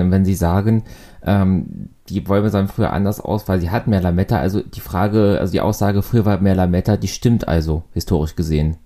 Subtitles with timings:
[0.00, 0.84] Und wenn Sie sagen,
[1.24, 5.38] ähm, die Bäume sahen früher anders aus, weil sie hatten mehr Lametta, also die Frage,
[5.40, 8.78] also die Aussage, früher war mehr Lametta, die stimmt also, historisch gesehen.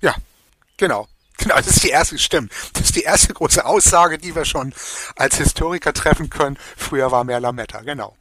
[0.00, 0.14] Ja,
[0.76, 1.06] genau.
[1.42, 2.52] Genau, das ist die erste, stimmt.
[2.74, 4.74] Das ist die erste große Aussage, die wir schon
[5.16, 6.58] als Historiker treffen können.
[6.76, 8.14] Früher war mehr Lametta, genau.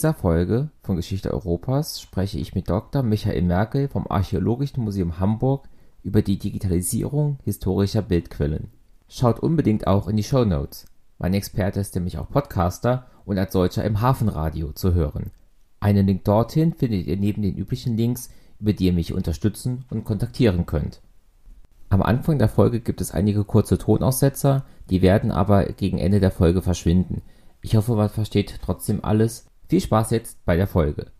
[0.00, 3.02] Dieser Folge von Geschichte Europas spreche ich mit Dr.
[3.02, 5.68] Michael Merkel vom Archäologischen Museum Hamburg
[6.02, 8.70] über die Digitalisierung historischer Bildquellen.
[9.08, 10.86] Schaut unbedingt auch in die Show Notes.
[11.18, 15.32] Mein Experte ist nämlich auch Podcaster und als solcher im Hafenradio zu hören.
[15.80, 20.04] Einen Link dorthin findet ihr neben den üblichen Links, über die ihr mich unterstützen und
[20.04, 21.02] kontaktieren könnt.
[21.90, 26.30] Am Anfang der Folge gibt es einige kurze Tonaussetzer, die werden aber gegen Ende der
[26.30, 27.20] Folge verschwinden.
[27.60, 31.12] Ich hoffe, man versteht trotzdem alles viel Spaß jetzt bei der Folge.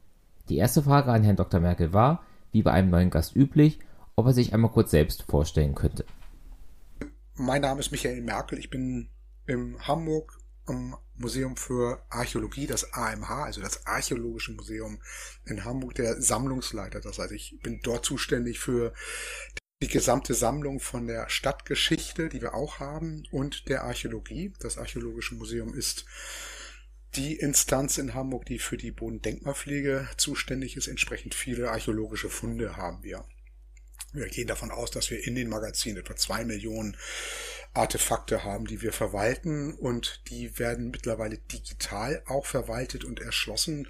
[0.48, 1.60] Die erste Frage an Herrn Dr.
[1.60, 3.78] Merkel war, wie bei einem neuen Gast üblich,
[4.16, 6.04] ob er sich einmal kurz selbst vorstellen könnte.
[7.36, 8.58] Mein Name ist Michael Merkel.
[8.58, 9.08] Ich bin
[9.46, 10.36] im Hamburg
[10.68, 15.00] im Museum für Archäologie, das AMH, also das Archäologische Museum
[15.46, 17.00] in Hamburg, der Sammlungsleiter.
[17.00, 18.92] Das heißt, ich bin dort zuständig für
[19.80, 24.52] die gesamte Sammlung von der Stadtgeschichte, die wir auch haben, und der Archäologie.
[24.58, 26.04] Das Archäologische Museum ist
[27.16, 30.86] die Instanz in Hamburg, die für die Bodendenkmalpflege zuständig ist.
[30.86, 33.24] Entsprechend viele archäologische Funde haben wir.
[34.12, 36.96] Wir gehen davon aus, dass wir in den Magazinen etwa zwei Millionen
[37.74, 43.86] Artefakte haben, die wir verwalten und die werden mittlerweile digital auch verwaltet und erschlossen.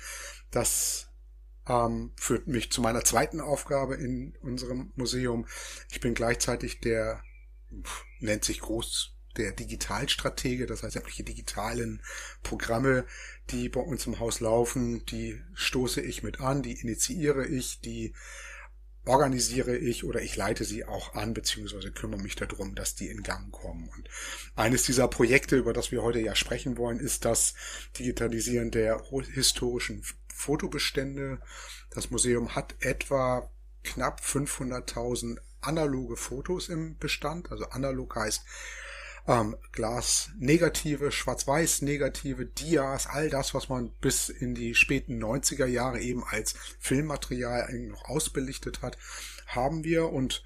[0.51, 1.09] Das
[1.67, 5.47] ähm, führt mich zu meiner zweiten Aufgabe in unserem Museum.
[5.91, 7.23] Ich bin gleichzeitig der,
[8.19, 12.03] nennt sich groß der Digitalstratege, das heißt sämtliche digitalen
[12.43, 13.05] Programme,
[13.51, 18.15] die bei uns im Haus laufen, die stoße ich mit an, die initiiere ich, die
[19.07, 23.23] organisiere ich oder ich leite sie auch an, beziehungsweise kümmere mich darum, dass die in
[23.23, 23.89] Gang kommen.
[23.89, 24.09] Und
[24.57, 27.55] eines dieser Projekte, über das wir heute ja sprechen wollen, ist das
[27.99, 29.03] Digitalisieren der
[29.33, 31.41] historischen Fotobestände.
[31.91, 33.51] Das Museum hat etwa
[33.83, 37.51] knapp 500.000 analoge Fotos im Bestand.
[37.51, 38.45] Also analog heißt
[39.27, 46.25] ähm, Glas-Negative, Schwarz-Weiß-Negative, Dias, all das, was man bis in die späten 90er Jahre eben
[46.25, 48.97] als Filmmaterial eigentlich noch ausbelichtet hat,
[49.47, 50.43] haben wir und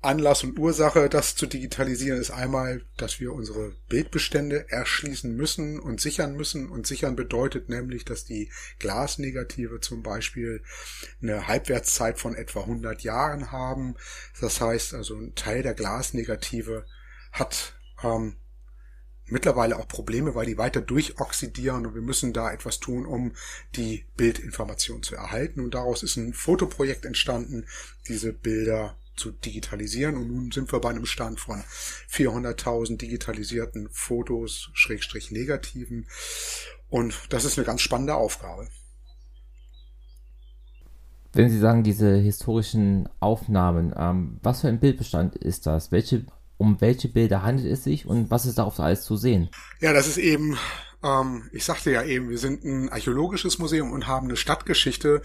[0.00, 6.00] Anlass und Ursache, das zu digitalisieren, ist einmal, dass wir unsere Bildbestände erschließen müssen und
[6.00, 6.68] sichern müssen.
[6.68, 8.48] Und sichern bedeutet nämlich, dass die
[8.78, 10.62] Glasnegative zum Beispiel
[11.20, 13.96] eine Halbwertszeit von etwa 100 Jahren haben.
[14.40, 16.86] Das heißt also, ein Teil der Glasnegative
[17.32, 18.36] hat ähm,
[19.26, 23.32] mittlerweile auch Probleme, weil die weiter durchoxidieren und wir müssen da etwas tun, um
[23.76, 25.60] die Bildinformation zu erhalten.
[25.60, 27.66] Und daraus ist ein Fotoprojekt entstanden,
[28.08, 30.16] diese Bilder zu digitalisieren.
[30.16, 31.62] Und nun sind wir bei einem Stand von
[32.10, 36.06] 400.000 digitalisierten Fotos, Schrägstrich Negativen.
[36.88, 38.68] Und das ist eine ganz spannende Aufgabe.
[41.34, 45.92] Wenn Sie sagen, diese historischen Aufnahmen, ähm, was für ein Bildbestand ist das?
[45.92, 46.24] Welche
[46.58, 49.48] um welche Bilder handelt es sich und was ist darauf alles zu sehen?
[49.80, 50.58] Ja, das ist eben,
[51.02, 55.22] ähm, ich sagte ja eben, wir sind ein archäologisches Museum und haben eine Stadtgeschichte.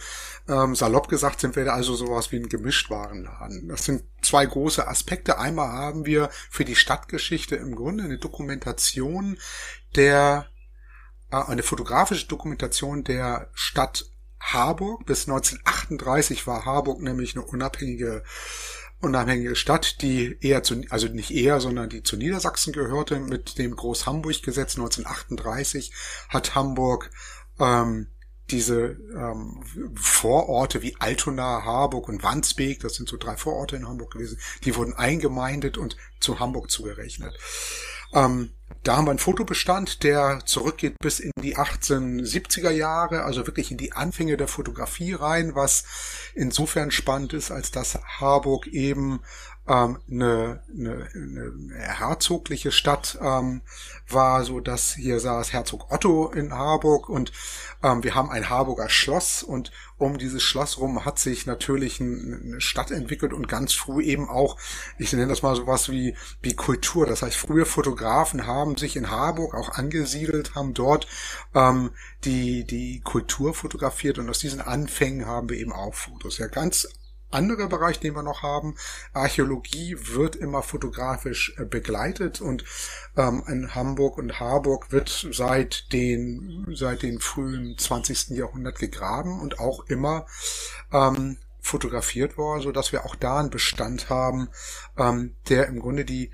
[0.47, 3.67] Ähm, salopp gesagt sind wir also sowas wie ein Gemischtwarenladen.
[3.67, 5.39] Das sind zwei große Aspekte.
[5.39, 9.39] Einmal haben wir für die Stadtgeschichte im Grunde eine Dokumentation
[9.95, 10.45] der,
[11.31, 14.05] äh, eine fotografische Dokumentation der Stadt
[14.39, 15.07] Harburg.
[15.07, 18.23] Bis 1938 war Harburg nämlich eine unabhängige
[19.03, 23.19] unabhängige Stadt, die eher zu, also nicht eher, sondern die zu Niedersachsen gehörte.
[23.19, 25.93] Mit dem Groß-Hamburg-Gesetz 1938
[26.29, 27.11] hat Hamburg
[27.59, 28.07] ähm,
[28.49, 29.63] diese ähm,
[29.95, 34.75] Vororte wie Altona, Harburg und Wandsbek, das sind so drei Vororte in Hamburg gewesen, die
[34.75, 37.37] wurden eingemeindet und zu Hamburg zugerechnet.
[38.13, 38.51] Ähm,
[38.83, 43.77] da haben wir einen Fotobestand, der zurückgeht bis in die 1870er Jahre, also wirklich in
[43.77, 45.85] die Anfänge der Fotografie rein, was
[46.33, 49.21] insofern spannend ist, als dass Harburg eben
[49.67, 53.61] ähm, eine, eine, eine herzogliche Stadt ähm,
[54.09, 57.31] war, so dass hier saß Herzog Otto in Harburg und
[57.81, 62.59] ähm, wir haben ein Harburger Schloss und um dieses Schloss rum hat sich natürlich eine
[62.59, 64.57] Stadt entwickelt und ganz früh eben auch,
[64.97, 67.05] ich nenne das mal sowas wie, wie Kultur.
[67.05, 71.07] Das heißt, frühe Fotografen haben sich in Harburg auch angesiedelt, haben dort
[71.55, 71.91] ähm,
[72.25, 76.37] die, die Kultur fotografiert und aus diesen Anfängen haben wir eben auch Fotos.
[76.37, 76.87] Ja, ganz
[77.33, 78.75] anderer Bereich, den wir noch haben.
[79.13, 82.63] Archäologie wird immer fotografisch äh, begleitet und
[83.17, 88.29] ähm, in Hamburg und Harburg wird seit den, seit den frühen 20.
[88.29, 90.25] Jahrhundert gegraben und auch immer
[90.91, 94.49] ähm, fotografiert worden, so dass wir auch da einen Bestand haben,
[94.97, 96.31] ähm, der im Grunde die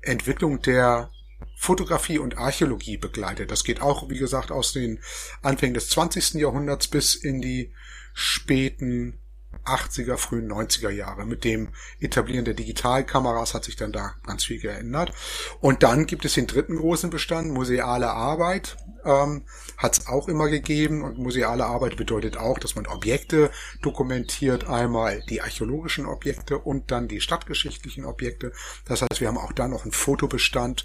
[0.00, 1.10] Entwicklung der
[1.56, 3.50] Fotografie und Archäologie begleitet.
[3.50, 5.00] Das geht auch, wie gesagt, aus den
[5.42, 6.34] Anfängen des 20.
[6.34, 7.72] Jahrhunderts bis in die
[8.12, 9.18] späten
[9.64, 11.26] 80er, frühen 90er Jahre.
[11.26, 11.68] Mit dem
[12.00, 15.12] Etablieren der Digitalkameras hat sich dann da ganz viel geändert.
[15.60, 18.76] Und dann gibt es den dritten großen Bestand, museale Arbeit.
[19.04, 19.42] Ähm,
[19.76, 23.50] hat es auch immer gegeben und museale Arbeit bedeutet auch, dass man Objekte
[23.82, 28.52] dokumentiert, einmal die archäologischen Objekte und dann die stadtgeschichtlichen Objekte.
[28.86, 30.84] Das heißt, wir haben auch da noch einen Fotobestand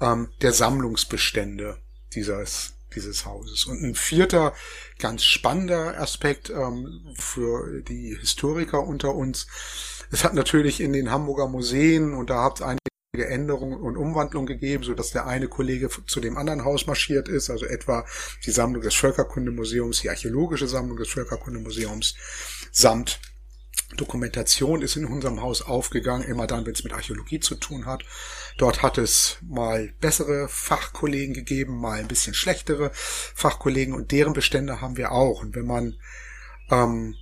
[0.00, 1.78] ähm, der Sammlungsbestände
[2.14, 3.66] dieses dieses Hauses.
[3.66, 4.54] Und ein vierter
[4.98, 9.46] ganz spannender Aspekt ähm, für die Historiker unter uns.
[10.10, 12.80] Es hat natürlich in den Hamburger Museen, und da hat es einige
[13.28, 17.50] Änderungen und Umwandlungen gegeben, so dass der eine Kollege zu dem anderen Haus marschiert ist,
[17.50, 18.04] also etwa
[18.44, 22.14] die Sammlung des Völkerkundemuseums, die archäologische Sammlung des Völkerkundemuseums
[22.72, 23.20] samt
[23.96, 28.04] Dokumentation ist in unserem Haus aufgegangen, immer dann, wenn es mit Archäologie zu tun hat.
[28.56, 34.80] Dort hat es mal bessere Fachkollegen gegeben, mal ein bisschen schlechtere Fachkollegen und deren Bestände
[34.80, 35.42] haben wir auch.
[35.42, 35.96] Und wenn man
[36.70, 37.14] ähm,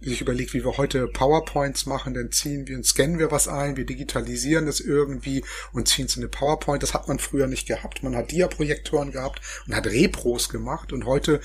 [0.00, 3.76] sich überlegt, wie wir heute PowerPoints machen, dann ziehen wir und scannen wir was ein,
[3.76, 6.82] wir digitalisieren das irgendwie und ziehen es in eine PowerPoint.
[6.82, 8.02] Das hat man früher nicht gehabt.
[8.02, 11.40] Man hat Diaprojektoren gehabt und hat Repros gemacht und heute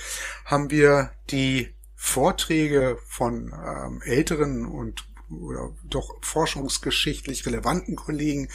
[0.46, 8.50] haben wir die Vorträge von ähm, älteren und oder doch forschungsgeschichtlich relevanten Kollegen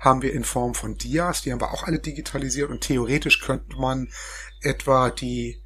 [0.00, 3.76] haben wir in Form von Dias, die haben wir auch alle digitalisiert und theoretisch könnte
[3.76, 4.08] man
[4.60, 5.62] etwa die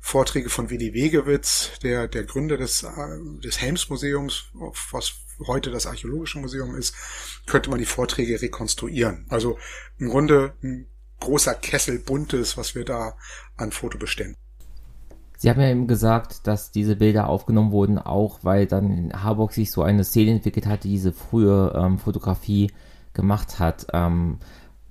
[0.00, 4.44] Vorträge von Willi Wegewitz, der, der Gründer des, äh, des Helms-Museums,
[4.92, 5.14] was
[5.46, 6.94] heute das Archäologische Museum ist,
[7.46, 9.26] könnte man die Vorträge rekonstruieren.
[9.28, 9.58] Also
[9.98, 10.86] im Grunde ein
[11.20, 13.18] großer Kessel buntes, was wir da
[13.56, 14.36] an Fotobeständen
[15.36, 19.52] Sie haben ja eben gesagt, dass diese Bilder aufgenommen wurden, auch weil dann in Harburg
[19.52, 22.72] sich so eine Szene entwickelt hat, die diese frühe ähm, Fotografie
[23.12, 23.86] gemacht hat.
[23.92, 24.38] Ähm,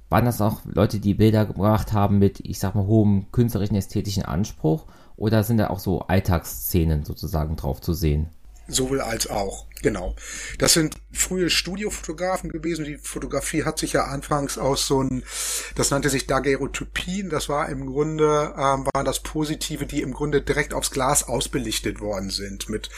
[0.09, 4.23] waren das auch Leute, die Bilder gemacht haben mit, ich sag mal, hohem künstlerischen, ästhetischen
[4.23, 4.85] Anspruch?
[5.17, 8.29] Oder sind da auch so Alltagsszenen sozusagen drauf zu sehen?
[8.67, 10.15] Sowohl als auch, genau.
[10.57, 12.83] Das sind frühe Studiofotografen gewesen.
[12.83, 15.23] Die Fotografie hat sich ja anfangs aus so ein,
[15.75, 17.29] das nannte sich Daguerreotypien.
[17.29, 21.99] Das war im Grunde, ähm, waren das Positive, die im Grunde direkt aufs Glas ausbelichtet
[21.99, 22.89] worden sind, mit,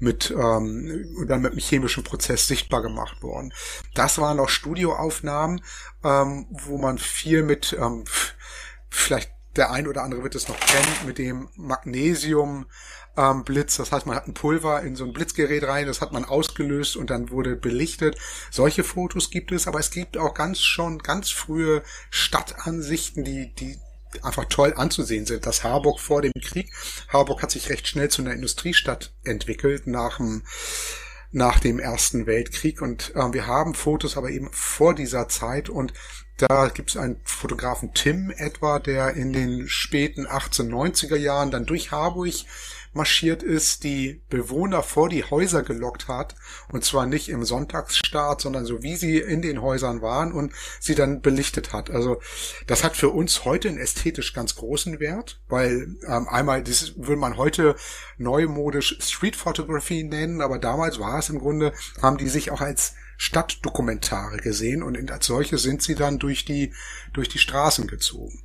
[0.00, 3.54] mit, ähm, und dann mit einem chemischen Prozess sichtbar gemacht worden.
[3.94, 5.62] Das waren auch Studioaufnahmen,
[6.02, 8.04] ähm, wo man viel mit, ähm,
[8.90, 12.66] vielleicht der ein oder andere wird es noch kennen, mit dem Magnesium,
[13.16, 13.76] ähm, Blitz.
[13.76, 16.96] Das heißt, man hat ein Pulver in so ein Blitzgerät rein, das hat man ausgelöst
[16.96, 18.16] und dann wurde belichtet.
[18.50, 23.78] Solche Fotos gibt es, aber es gibt auch ganz schon ganz frühe Stadtansichten, die, die
[24.22, 25.46] einfach toll anzusehen sind.
[25.46, 26.70] Das Harburg vor dem Krieg.
[27.08, 30.42] Harburg hat sich recht schnell zu einer Industriestadt entwickelt nach dem
[31.34, 35.94] nach dem Ersten Weltkrieg und äh, wir haben Fotos aber eben vor dieser Zeit und
[36.38, 41.92] da gibt es einen Fotografen Tim etwa, der in den späten 1890er Jahren dann durch
[41.92, 42.34] Harburg
[42.94, 46.34] marschiert ist, die Bewohner vor die Häuser gelockt hat.
[46.70, 50.94] Und zwar nicht im Sonntagsstart, sondern so wie sie in den Häusern waren und sie
[50.94, 51.90] dann belichtet hat.
[51.90, 52.20] Also
[52.66, 57.16] das hat für uns heute einen ästhetisch ganz großen Wert, weil ähm, einmal, das würde
[57.16, 57.76] man heute
[58.18, 62.94] neumodisch Street Photography nennen, aber damals war es im Grunde, haben die sich auch als
[63.22, 66.74] Stadtdokumentare gesehen und als solche sind sie dann durch die,
[67.12, 68.42] durch die Straßen gezogen.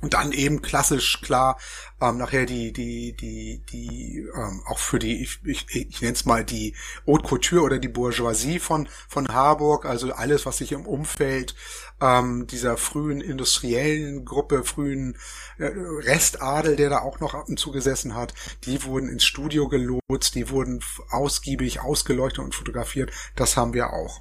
[0.00, 1.58] Und dann eben klassisch klar
[2.00, 6.24] ähm, nachher die die die die ähm, auch für die ich, ich, ich nenne es
[6.24, 6.74] mal die
[7.06, 11.54] Haute Couture oder die Bourgeoisie von von Harburg also alles was sich im Umfeld
[12.00, 15.16] ähm, dieser frühen industriellen Gruppe frühen
[15.58, 18.32] äh, Restadel der da auch noch ab und zu gesessen hat
[18.64, 23.10] die wurden ins Studio gelotst die wurden ausgiebig ausgeleuchtet und fotografiert.
[23.36, 24.20] Das haben wir auch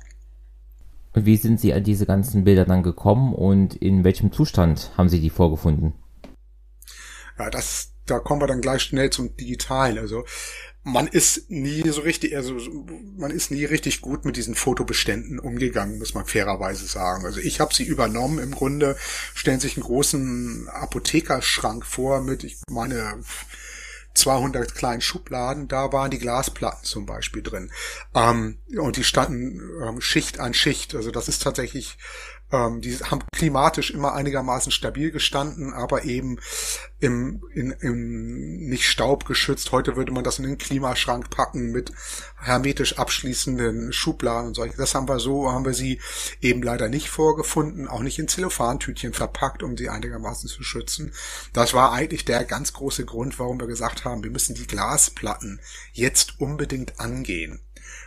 [1.13, 5.19] wie sind Sie an diese ganzen Bilder dann gekommen und in welchem Zustand haben Sie
[5.19, 5.93] die vorgefunden?
[7.37, 9.97] Ja, das, da kommen wir dann gleich schnell zum Digitalen.
[9.97, 10.25] Also
[10.83, 12.57] man ist nie so richtig, also
[13.17, 17.25] man ist nie richtig gut mit diesen Fotobeständen umgegangen, muss man fairerweise sagen.
[17.25, 18.39] Also ich habe sie übernommen.
[18.39, 18.95] Im Grunde
[19.33, 23.19] stellen sich einen großen Apothekerschrank vor mit, ich meine,
[24.19, 27.71] 200 kleinen Schubladen, da waren die Glasplatten zum Beispiel drin.
[28.13, 30.95] Ähm, und die standen ähm, Schicht an Schicht.
[30.95, 31.97] Also das ist tatsächlich
[32.51, 36.39] ähm, die haben klimatisch immer einigermaßen stabil gestanden, aber eben
[36.99, 39.71] im, in, im nicht staubgeschützt.
[39.71, 41.91] Heute würde man das in den Klimaschrank packen mit
[42.37, 44.77] hermetisch abschließenden Schubladen und solche.
[44.77, 46.01] Das haben wir so, haben wir sie
[46.41, 51.13] eben leider nicht vorgefunden, auch nicht in Zellophantütchen verpackt, um sie einigermaßen zu schützen.
[51.53, 55.59] Das war eigentlich der ganz große Grund, warum wir gesagt haben, wir müssen die Glasplatten
[55.93, 57.61] jetzt unbedingt angehen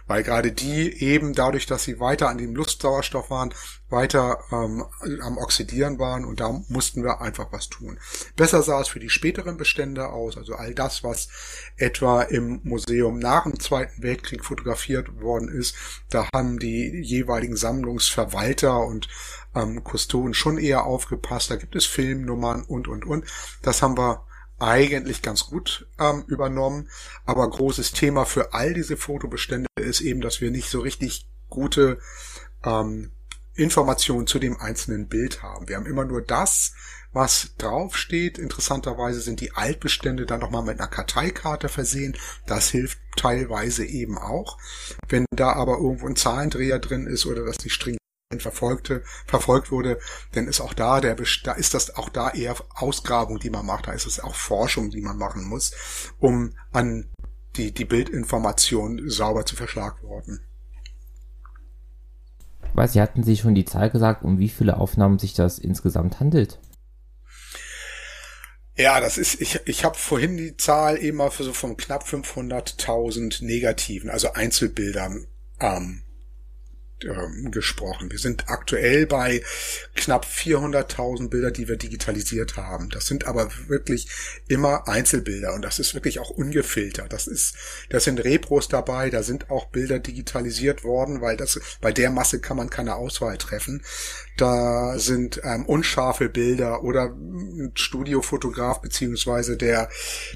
[0.06, 3.54] weil gerade die eben dadurch, dass sie weiter an dem Luftsauerstoff waren,
[3.88, 4.84] weiter ähm,
[5.22, 7.98] am Oxidieren waren und da mussten wir einfach was tun.
[8.36, 11.28] Besser sah es für die späteren Bestände aus, also all das, was
[11.76, 15.76] etwa im Museum nach dem Zweiten Weltkrieg fotografiert worden ist,
[16.08, 19.08] da haben die jeweiligen Sammlungsverwalter und
[19.54, 23.26] ähm, Kustoden schon eher aufgepasst, da gibt es Filmnummern und und und.
[23.60, 24.24] Das haben wir
[24.62, 26.88] eigentlich ganz gut ähm, übernommen.
[27.26, 31.98] Aber großes Thema für all diese Fotobestände ist eben, dass wir nicht so richtig gute
[32.64, 33.10] ähm,
[33.54, 35.68] Informationen zu dem einzelnen Bild haben.
[35.68, 36.72] Wir haben immer nur das,
[37.12, 38.38] was draufsteht.
[38.38, 42.16] Interessanterweise sind die Altbestände dann nochmal mit einer Karteikarte versehen.
[42.46, 44.56] Das hilft teilweise eben auch.
[45.08, 48.01] Wenn da aber irgendwo ein Zahlendreher drin ist oder dass die stringent
[48.40, 49.98] verfolgte, verfolgt wurde,
[50.34, 53.88] denn ist auch da der, da ist das auch da eher Ausgrabung, die man macht,
[53.88, 55.72] da ist es auch Forschung, die man machen muss,
[56.18, 57.10] um an
[57.56, 60.40] die, die Bildinformation sauber zu verschlagworten.
[62.74, 66.20] Weiß, Sie hatten Sie schon die Zahl gesagt, um wie viele Aufnahmen sich das insgesamt
[66.20, 66.58] handelt?
[68.74, 72.04] Ja, das ist, ich, ich habe vorhin die Zahl eben mal für so von knapp
[72.04, 75.26] 500.000 Negativen, also Einzelbildern
[75.60, 76.02] ähm,
[77.04, 78.10] ähm, gesprochen.
[78.10, 79.42] Wir sind aktuell bei
[79.94, 82.88] knapp 400.000 Bilder, die wir digitalisiert haben.
[82.90, 84.08] Das sind aber wirklich
[84.48, 87.12] immer Einzelbilder und das ist wirklich auch ungefiltert.
[87.12, 87.54] Das ist,
[87.88, 92.40] das sind Repros dabei, da sind auch Bilder digitalisiert worden, weil das, bei der Masse
[92.40, 93.82] kann man keine Auswahl treffen.
[94.36, 99.88] Da sind ähm, unscharfe Bilder oder ein Studiofotograf beziehungsweise der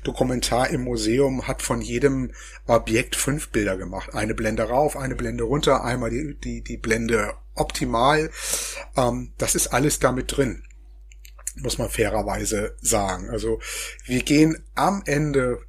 [0.04, 2.32] Dokumentar im Museum hat von jedem
[2.66, 4.14] Objekt fünf Bilder gemacht.
[4.14, 8.30] Eine Blende rauf, eine Blende runter, einmal die, die, die Blende optimal.
[8.96, 10.62] Ähm, das ist alles damit drin
[11.58, 13.30] muss man fairerweise sagen.
[13.30, 13.60] Also
[14.04, 15.60] wir gehen am Ende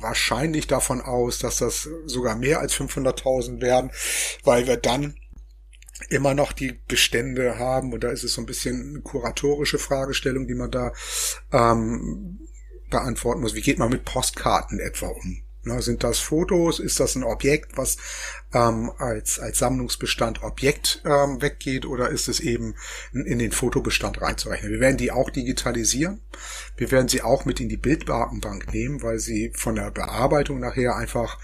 [0.00, 3.90] wahrscheinlich davon aus, dass das sogar mehr als 500.000 werden,
[4.44, 5.14] weil wir dann
[6.08, 10.46] immer noch die Bestände haben und da ist es so ein bisschen eine kuratorische Fragestellung,
[10.46, 10.92] die man da
[11.52, 12.40] ähm,
[12.90, 13.54] beantworten muss.
[13.54, 15.42] Wie geht man mit Postkarten etwa um?
[15.64, 16.80] Na, sind das Fotos?
[16.80, 17.96] Ist das ein Objekt, was
[18.54, 22.74] ähm, als, als Sammlungsbestand Objekt ähm, weggeht oder ist es eben
[23.12, 24.72] in den Fotobestand reinzurechnen?
[24.72, 26.20] Wir werden die auch digitalisieren.
[26.76, 30.96] Wir werden sie auch mit in die Bilddatenbank nehmen, weil sie von der Bearbeitung nachher
[30.96, 31.38] einfach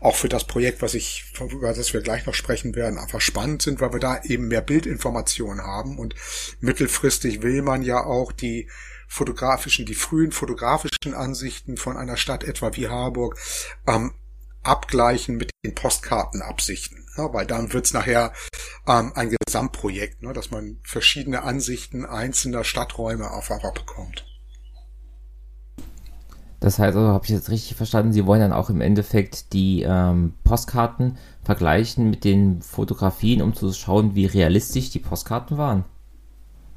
[0.00, 3.62] auch für das Projekt, was ich, über das wir gleich noch sprechen werden, einfach spannend
[3.62, 6.14] sind, weil wir da eben mehr Bildinformationen haben und
[6.60, 8.68] mittelfristig will man ja auch die
[9.08, 13.38] fotografischen, die frühen fotografischen Ansichten von einer Stadt etwa wie Harburg
[13.86, 14.12] ähm,
[14.62, 17.06] abgleichen mit den Postkartenabsichten.
[17.16, 18.32] Ja, weil dann wird's nachher
[18.86, 24.24] ähm, ein Gesamtprojekt, ne, dass man verschiedene Ansichten einzelner Stadträume auf einmal bekommt.
[26.60, 29.82] Das heißt, also habe ich jetzt richtig verstanden, Sie wollen dann auch im Endeffekt die
[29.82, 35.84] ähm, Postkarten vergleichen mit den Fotografien, um zu schauen, wie realistisch die Postkarten waren.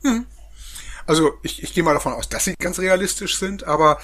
[0.03, 0.25] Hm.
[1.07, 3.97] Also ich, ich gehe mal davon aus, dass sie ganz realistisch sind, aber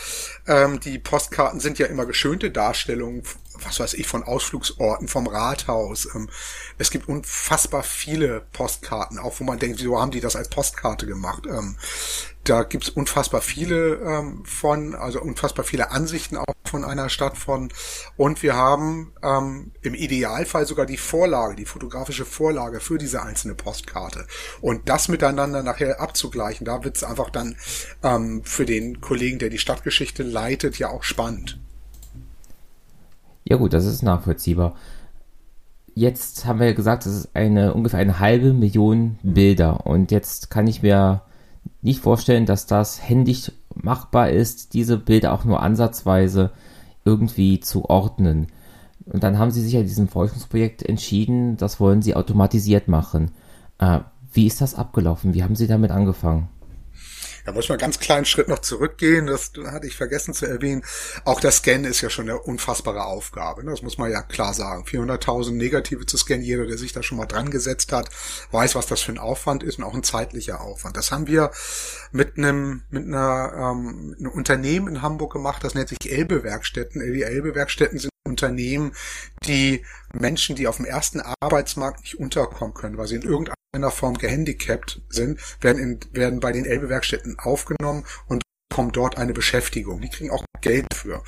[0.48, 3.24] ähm, die Postkarten sind ja immer geschönte Darstellungen,
[3.64, 6.08] was weiß ich, von Ausflugsorten, vom Rathaus.
[6.16, 6.30] Ähm,
[6.78, 11.06] es gibt unfassbar viele Postkarten, auch wo man denkt, wieso haben die das als Postkarte
[11.06, 11.46] gemacht?
[11.48, 11.78] Ähm,
[12.44, 17.70] da gibt's unfassbar viele ähm, von, also unfassbar viele Ansichten auch von einer Stadt von.
[18.16, 19.14] Und wir haben
[19.82, 24.28] im Idealfall sogar die Vorlage, die fotografische Vorlage für diese einzelne Postkarte.
[24.60, 27.56] Und das miteinander nachher abzugleichen, da wird's einfach dann
[28.44, 31.60] für den Kollegen, der die Stadtgeschichte leitet, ja auch spannend.
[33.50, 34.75] Ja gut, das ist nachvollziehbar.
[35.96, 40.68] Jetzt haben wir gesagt, es ist eine ungefähr eine halbe Million Bilder und jetzt kann
[40.68, 41.22] ich mir
[41.82, 46.51] nicht vorstellen, dass das händisch machbar ist, diese Bilder auch nur ansatzweise
[47.06, 48.48] irgendwie zu ordnen.
[49.06, 53.32] Und dann haben sie sich ja diesem Forschungsprojekt entschieden, das wollen sie automatisiert machen.
[53.80, 54.00] Äh,
[54.34, 55.34] wie ist das abgelaufen?
[55.34, 56.50] Wie haben sie damit angefangen?
[57.48, 59.25] Da muss man ganz kleinen Schritt noch zurückgehen.
[59.25, 60.84] Das hatte ich vergessen zu erwähnen.
[61.24, 63.63] Auch das Scannen ist ja schon eine unfassbare Aufgabe.
[63.63, 63.72] Ne?
[63.72, 64.84] Das muss man ja klar sagen.
[64.84, 66.44] 400.000 Negative zu scannen.
[66.44, 68.10] Jeder, der sich da schon mal dran gesetzt hat,
[68.51, 70.98] weiß, was das für ein Aufwand ist und auch ein zeitlicher Aufwand.
[70.98, 71.51] Das haben wir
[72.12, 75.63] mit einem, mit einer, ähm, einem Unternehmen in Hamburg gemacht.
[75.63, 77.00] Das nennt sich Elbe Werkstätten.
[77.00, 78.93] Die Elbe Werkstätten sind Unternehmen,
[79.46, 84.17] die Menschen, die auf dem ersten Arbeitsmarkt nicht unterkommen können, weil sie in irgendeiner Form
[84.17, 90.01] gehandicapt sind, werden, in, werden bei den Elbe-Werkstätten aufgenommen und bekommen dort eine Beschäftigung.
[90.01, 91.24] Die kriegen auch Geld für.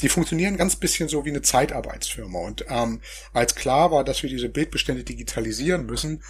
[0.00, 2.38] Die funktionieren ganz bisschen so wie eine Zeitarbeitsfirma.
[2.40, 3.00] Und ähm,
[3.32, 6.22] als klar war, dass wir diese Bildbestände digitalisieren müssen,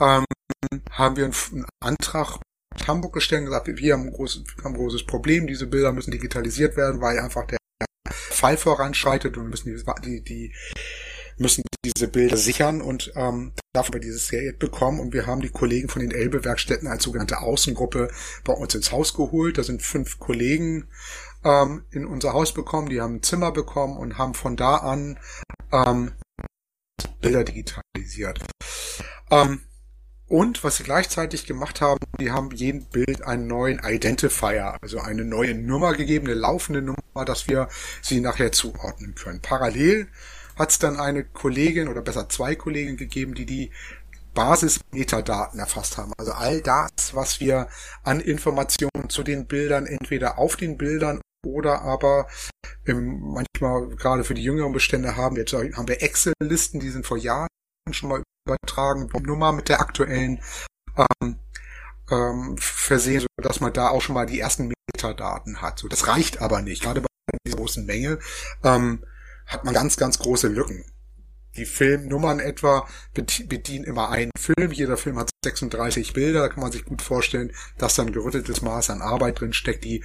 [0.00, 0.24] ähm,
[0.90, 2.38] haben wir einen Antrag
[2.86, 6.10] Hamburg gestellt und gesagt, wir haben ein, großes, haben ein großes Problem, diese Bilder müssen
[6.10, 7.58] digitalisiert werden, weil einfach der
[8.46, 9.74] Fall voranschreitet und müssen
[10.04, 10.54] die, die, die
[11.36, 15.48] müssen diese Bilder sichern und ähm, dafür wir dieses Geld bekommen und wir haben die
[15.48, 18.08] Kollegen von den Elbe-Werkstätten als sogenannte Außengruppe
[18.44, 19.58] bei uns ins Haus geholt.
[19.58, 20.88] Da sind fünf Kollegen
[21.44, 25.18] ähm, in unser Haus bekommen, die haben ein Zimmer bekommen und haben von da an
[25.72, 26.12] ähm,
[27.20, 28.40] Bilder digitalisiert.
[29.30, 29.60] Ähm,
[30.28, 35.24] und was sie gleichzeitig gemacht haben, die haben jedem Bild einen neuen Identifier, also eine
[35.24, 37.68] neue Nummer gegeben, eine laufende Nummer, dass wir
[38.02, 39.40] sie nachher zuordnen können.
[39.40, 40.08] Parallel
[40.56, 43.70] hat es dann eine Kollegin oder besser zwei Kolleginnen gegeben, die die
[44.34, 46.12] Basis-Metadaten erfasst haben.
[46.18, 47.68] Also all das, was wir
[48.02, 52.26] an Informationen zu den Bildern entweder auf den Bildern oder aber
[52.84, 55.36] im, manchmal gerade für die jüngeren Bestände haben.
[55.36, 57.48] Jetzt haben wir Excel-Listen, die sind vor Jahren
[57.92, 60.40] schon mal übertragen, Nummer mit der aktuellen
[60.96, 61.38] ähm,
[62.10, 65.78] ähm, versehen, so dass man da auch schon mal die ersten Metadaten hat.
[65.78, 66.82] So, das reicht aber nicht.
[66.82, 67.08] Gerade bei
[67.44, 68.18] dieser großen Menge
[68.62, 69.04] ähm,
[69.46, 70.84] hat man ganz, ganz große Lücken.
[71.56, 74.72] Die Filmnummern etwa bedienen immer einen Film.
[74.72, 76.40] Jeder Film hat 36 Bilder.
[76.40, 79.84] Da kann man sich gut vorstellen, dass da ein gerütteltes Maß an Arbeit drin steckt,
[79.84, 80.04] die,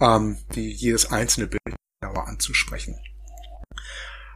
[0.00, 2.98] ähm, die jedes einzelne Bild anzusprechen.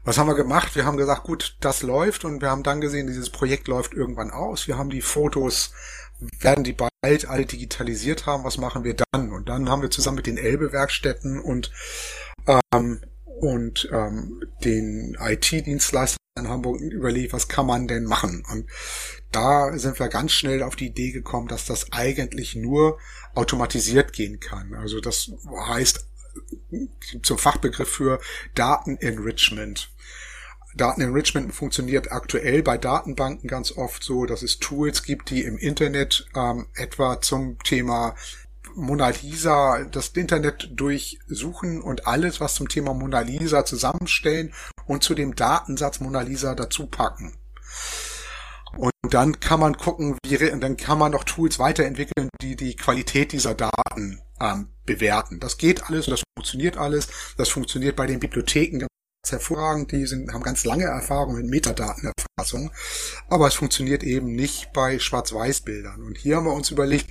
[0.04, 0.76] Was haben wir gemacht?
[0.76, 4.30] Wir haben gesagt, gut, das läuft und wir haben dann gesehen, dieses Projekt läuft irgendwann
[4.30, 4.68] aus.
[4.68, 5.72] Wir haben die Fotos,
[6.40, 8.44] werden die bald alle digitalisiert haben.
[8.44, 9.32] Was machen wir dann?
[9.32, 11.72] Und dann haben wir zusammen mit den Elbe-Werkstätten und
[12.46, 13.00] ähm,
[13.40, 18.44] und ähm, den IT-Dienstleistern in Hamburg überlegt, was kann man denn machen?
[18.50, 18.68] Und
[19.32, 22.98] da sind wir ganz schnell auf die Idee gekommen, dass das eigentlich nur
[23.34, 24.74] automatisiert gehen kann.
[24.74, 25.30] Also das
[25.68, 26.06] heißt
[27.22, 28.20] zum Fachbegriff für
[28.54, 29.90] Datenenrichment.
[30.76, 36.26] Datenenrichment funktioniert aktuell bei Datenbanken ganz oft so, dass es Tools gibt, die im Internet
[36.34, 38.16] ähm, etwa zum Thema
[38.74, 44.52] Mona Lisa das Internet durchsuchen und alles, was zum Thema Mona Lisa zusammenstellen
[44.86, 47.36] und zu dem Datensatz Mona Lisa dazu packen.
[48.76, 52.76] Und dann kann man gucken, wie, und dann kann man noch Tools weiterentwickeln, die die
[52.76, 55.40] Qualität dieser Daten ähm, bewerten.
[55.40, 57.08] Das geht alles das funktioniert alles.
[57.36, 58.88] Das funktioniert bei den Bibliotheken ganz
[59.30, 59.92] hervorragend.
[59.92, 62.70] Die sind, haben ganz lange Erfahrung in Metadatenerfassung.
[63.28, 66.02] Aber es funktioniert eben nicht bei Schwarz-Weiß-Bildern.
[66.02, 67.08] Und hier haben wir uns überlegt,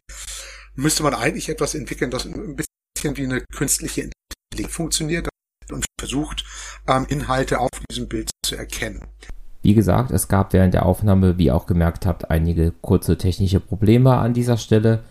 [0.76, 4.10] müsste man eigentlich etwas entwickeln, das ein bisschen wie eine künstliche
[4.52, 5.28] Intelligenz funktioniert
[5.72, 6.46] und versucht,
[6.88, 9.04] ähm, Inhalte auf diesem Bild zu erkennen.
[9.64, 13.62] Wie gesagt, es gab während der Aufnahme, wie ihr auch gemerkt habt, einige kurze technische
[13.62, 15.04] Probleme an dieser Stelle.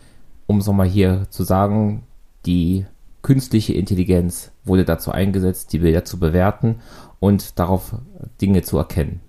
[0.46, 2.06] Um es nochmal hier zu sagen,
[2.44, 2.84] die
[3.22, 6.82] künstliche Intelligenz wurde dazu eingesetzt, die Bilder zu bewerten
[7.18, 7.94] und darauf
[8.42, 9.22] Dinge zu erkennen.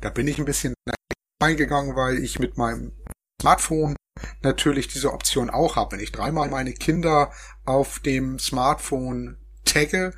[0.00, 0.72] Da bin ich ein bisschen
[1.42, 2.92] reingegangen, weil ich mit meinem
[3.42, 3.94] Smartphone
[4.42, 5.92] natürlich diese Option auch habe.
[5.92, 7.30] Wenn ich dreimal meine Kinder
[7.66, 9.36] auf dem Smartphone
[9.72, 10.12] tagge,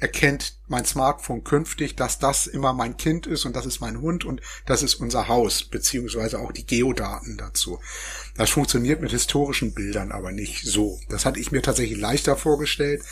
[0.00, 4.24] erkennt mein Smartphone künftig, dass das immer mein Kind ist und das ist mein Hund
[4.24, 7.80] und das ist unser Haus, beziehungsweise auch die Geodaten dazu.
[8.36, 10.98] Das funktioniert mit historischen Bildern aber nicht so.
[11.08, 13.02] Das hatte ich mir tatsächlich leichter vorgestellt.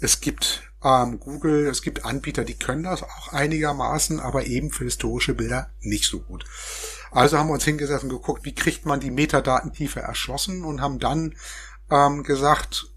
[0.00, 4.84] Es gibt ähm, Google, es gibt Anbieter, die können das auch einigermaßen, aber eben für
[4.84, 6.44] historische Bilder nicht so gut.
[7.10, 10.80] Also haben wir uns hingesetzt und geguckt, wie kriegt man die Metadaten tiefer erschlossen und
[10.80, 11.34] haben dann
[11.90, 12.90] ähm, gesagt,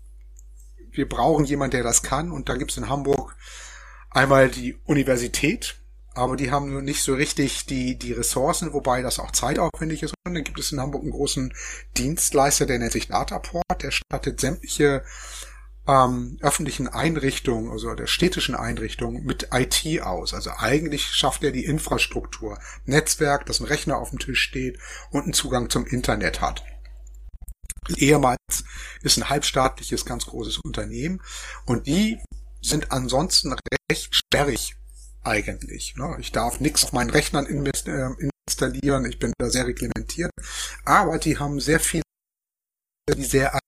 [0.91, 2.31] wir brauchen jemanden, der das kann.
[2.31, 3.35] Und da gibt es in Hamburg
[4.09, 5.81] einmal die Universität,
[6.13, 10.13] aber die haben nicht so richtig die, die Ressourcen, wobei das auch zeitaufwendig ist.
[10.25, 11.53] Und dann gibt es in Hamburg einen großen
[11.97, 15.03] Dienstleister, der nennt sich Dataport, der stattet sämtliche
[15.87, 20.33] ähm, öffentlichen Einrichtungen, also der städtischen Einrichtungen mit IT aus.
[20.33, 24.77] Also eigentlich schafft er die Infrastruktur, Netzwerk, dass ein Rechner auf dem Tisch steht
[25.09, 26.63] und einen Zugang zum Internet hat.
[27.97, 28.63] Ehemals
[29.01, 31.21] ist ein halbstaatliches, ganz großes Unternehmen
[31.65, 32.19] und die
[32.61, 33.55] sind ansonsten
[33.89, 34.75] recht sperrig
[35.23, 35.95] eigentlich.
[35.95, 36.15] Ne?
[36.19, 38.09] Ich darf nichts auf meinen Rechnern äh,
[38.47, 40.31] installieren, ich bin da sehr reglementiert,
[40.85, 42.03] aber die haben sehr viele,
[43.15, 43.59] die sehr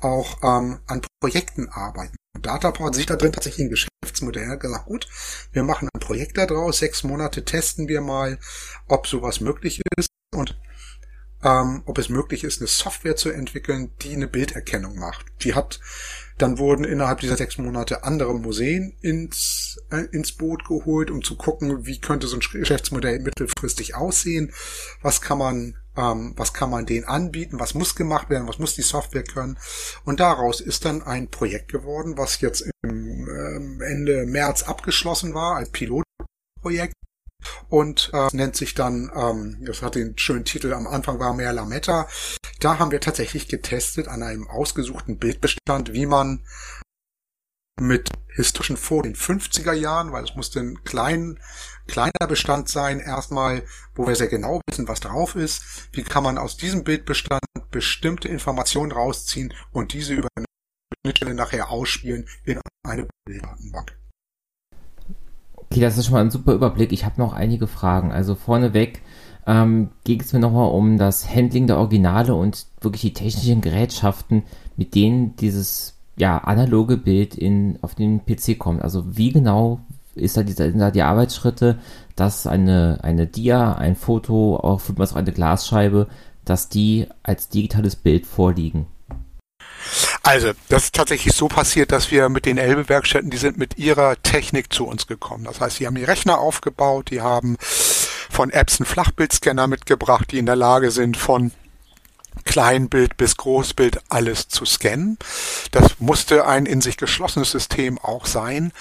[0.00, 2.16] auch ähm, an Projekten arbeiten.
[2.38, 4.48] Dataport sieht da drin tatsächlich ein Geschäftsmodell.
[4.48, 5.08] Hat gesagt, gut,
[5.52, 8.38] wir machen ein Projekt daraus, sechs Monate testen wir mal,
[8.86, 10.58] ob sowas möglich ist und
[11.44, 15.26] ähm, ob es möglich ist, eine Software zu entwickeln, die eine Bilderkennung macht.
[15.42, 15.78] Die hat,
[16.38, 21.36] dann wurden innerhalb dieser sechs Monate andere Museen ins, äh, ins Boot geholt, um zu
[21.36, 24.52] gucken, wie könnte so ein Geschäftsmodell mittelfristig aussehen,
[25.02, 28.74] was kann man ähm, was kann man denen anbieten, was muss gemacht werden, was muss
[28.74, 29.58] die Software können.
[30.04, 35.56] Und daraus ist dann ein Projekt geworden, was jetzt im ähm, Ende März abgeschlossen war,
[35.56, 36.94] ein Pilotprojekt.
[37.68, 41.52] Und äh, nennt sich dann, ähm, das hat den schönen Titel, am Anfang war mehr
[41.52, 42.08] Lametta.
[42.60, 46.44] Da haben wir tatsächlich getestet an einem ausgesuchten Bildbestand, wie man
[47.80, 51.40] mit historischen vor den 50er Jahren, weil es musste ein klein,
[51.88, 55.88] kleiner Bestand sein, erstmal, wo wir sehr genau wissen, was drauf ist.
[55.92, 60.46] Wie kann man aus diesem Bildbestand bestimmte Informationen rausziehen und diese über eine
[61.04, 63.96] Schnittstelle nachher ausspielen in eine Bilddatenbank.
[65.74, 66.92] Okay, das ist schon mal ein super Überblick.
[66.92, 68.12] Ich habe noch einige Fragen.
[68.12, 69.02] Also vorneweg
[69.44, 74.44] ähm, ging es mir nochmal um das Handling der Originale und wirklich die technischen Gerätschaften,
[74.76, 78.82] mit denen dieses ja, analoge Bild in, auf den PC kommt.
[78.82, 79.80] Also wie genau
[80.14, 81.80] ist da, die, sind da die Arbeitsschritte,
[82.14, 86.06] dass eine, eine Dia, ein Foto, auch auch eine Glasscheibe,
[86.44, 88.86] dass die als digitales Bild vorliegen?
[90.22, 94.20] Also, das ist tatsächlich so passiert, dass wir mit den Elbe-Werkstätten, die sind mit ihrer
[94.22, 95.44] Technik zu uns gekommen.
[95.44, 100.38] Das heißt, sie haben die Rechner aufgebaut, die haben von Apps einen Flachbildscanner mitgebracht, die
[100.38, 101.52] in der Lage sind, von
[102.44, 105.18] Kleinbild bis Großbild alles zu scannen.
[105.70, 108.72] Das musste ein in sich geschlossenes System auch sein.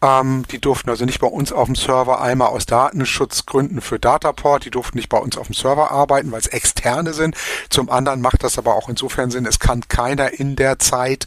[0.00, 4.64] Ähm, die durften also nicht bei uns auf dem Server einmal aus Datenschutzgründen für Dataport,
[4.64, 7.36] die durften nicht bei uns auf dem Server arbeiten, weil es externe sind.
[7.70, 11.26] Zum anderen macht das aber auch insofern Sinn, es kann keiner in der Zeit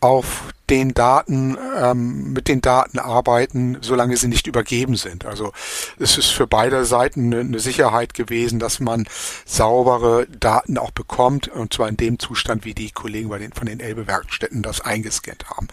[0.00, 5.26] auf den Daten, ähm, mit den Daten arbeiten, solange sie nicht übergeben sind.
[5.26, 5.52] Also
[5.98, 9.06] es ist für beide Seiten eine, Sicherheit gewesen, dass man
[9.44, 13.66] saubere Daten auch bekommt, und zwar in dem Zustand, wie die Kollegen bei den, von
[13.66, 15.68] den Elbe-Werkstätten das eingescannt haben.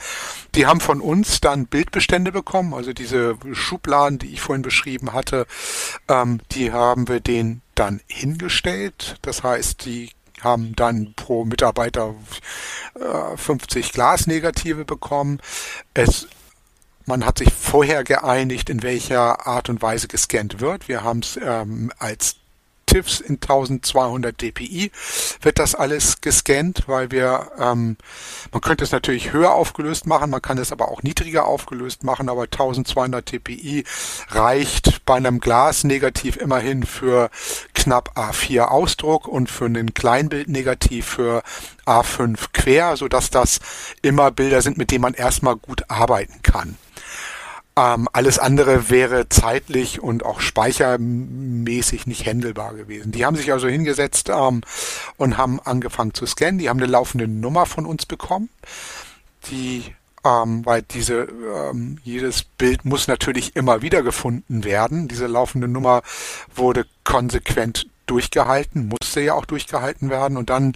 [0.55, 5.45] Die haben von uns dann Bildbestände bekommen, also diese Schubladen, die ich vorhin beschrieben hatte,
[6.07, 9.15] ähm, die haben wir denen dann hingestellt.
[9.21, 10.11] Das heißt, die
[10.43, 12.15] haben dann pro Mitarbeiter
[12.95, 15.39] äh, 50 Glasnegative bekommen.
[15.93, 16.27] Es
[17.05, 20.87] man hat sich vorher geeinigt, in welcher Art und Weise gescannt wird.
[20.87, 22.35] Wir haben es ähm, als
[22.89, 24.91] TIFFs in 1200 dpi
[25.41, 27.97] wird das alles gescannt, weil wir, ähm,
[28.51, 32.29] man könnte es natürlich höher aufgelöst machen, man kann es aber auch niedriger aufgelöst machen,
[32.29, 33.83] aber 1200 dpi
[34.29, 37.29] reicht bei einem Glasnegativ immerhin für
[37.75, 41.43] knapp A4 Ausdruck und für einen Kleinbildnegativ für
[41.85, 43.59] A5 quer, sodass das
[44.01, 46.75] immer Bilder sind, mit denen man erstmal gut arbeiten kann.
[47.79, 53.13] Ähm, alles andere wäre zeitlich und auch speichermäßig nicht händelbar gewesen.
[53.13, 54.61] Die haben sich also hingesetzt ähm,
[55.15, 56.57] und haben angefangen zu scannen.
[56.59, 58.49] Die haben eine laufende Nummer von uns bekommen.
[59.49, 61.29] Die ähm, weil diese
[61.71, 65.07] ähm, jedes Bild muss natürlich immer wieder gefunden werden.
[65.07, 66.01] Diese laufende Nummer
[66.53, 70.75] wurde konsequent durchgehalten, musste ja auch durchgehalten werden und dann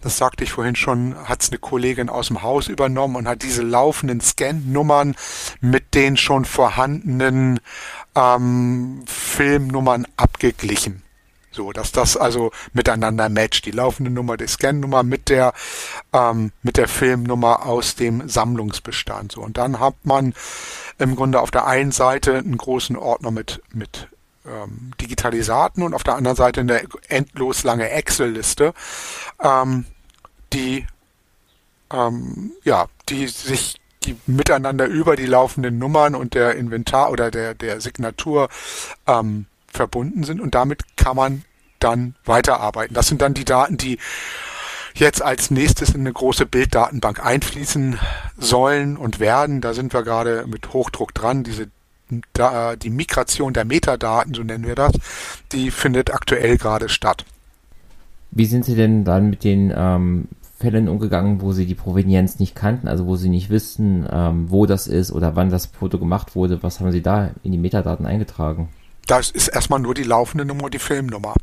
[0.00, 3.42] das sagte ich vorhin schon, hat es eine Kollegin aus dem Haus übernommen und hat
[3.42, 5.16] diese laufenden Scan-Nummern
[5.60, 7.60] mit den schon vorhandenen
[8.14, 11.02] ähm, Filmnummern abgeglichen.
[11.56, 13.64] So, dass das also miteinander matcht.
[13.64, 15.54] Die laufende Nummer, die Scan-Nummer mit der,
[16.12, 19.32] ähm, mit der Filmnummer aus dem Sammlungsbestand.
[19.32, 20.34] So, und dann hat man
[20.98, 24.08] im Grunde auf der einen Seite einen großen Ordner mit, mit
[24.46, 28.72] ähm, Digitalisaten und auf der anderen Seite eine endlos lange Excel-Liste,
[29.42, 29.86] ähm,
[30.52, 30.86] die
[31.92, 37.54] ähm, ja, die sich die miteinander über die laufenden Nummern und der Inventar oder der
[37.54, 38.48] der Signatur
[39.06, 41.44] ähm, verbunden sind und damit kann man
[41.78, 42.94] dann weiterarbeiten.
[42.94, 43.98] Das sind dann die Daten, die
[44.94, 47.98] jetzt als nächstes in eine große Bilddatenbank einfließen
[48.38, 49.60] sollen und werden.
[49.60, 51.44] Da sind wir gerade mit Hochdruck dran.
[51.44, 51.68] Diese
[52.10, 54.92] die Migration der Metadaten, so nennen wir das,
[55.52, 57.24] die findet aktuell gerade statt.
[58.30, 62.54] Wie sind Sie denn dann mit den ähm, Fällen umgegangen, wo Sie die Provenienz nicht
[62.54, 66.34] kannten, also wo Sie nicht wissen, ähm, wo das ist oder wann das Foto gemacht
[66.34, 66.62] wurde?
[66.62, 68.68] Was haben Sie da in die Metadaten eingetragen?
[69.06, 71.34] Das ist erstmal nur die laufende Nummer die Filmnummer.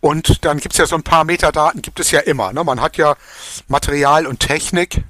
[0.00, 2.52] Und dann gibt es ja so ein paar Metadaten, gibt es ja immer.
[2.52, 2.64] Ne?
[2.64, 3.14] Man hat ja
[3.68, 5.04] Material und Technik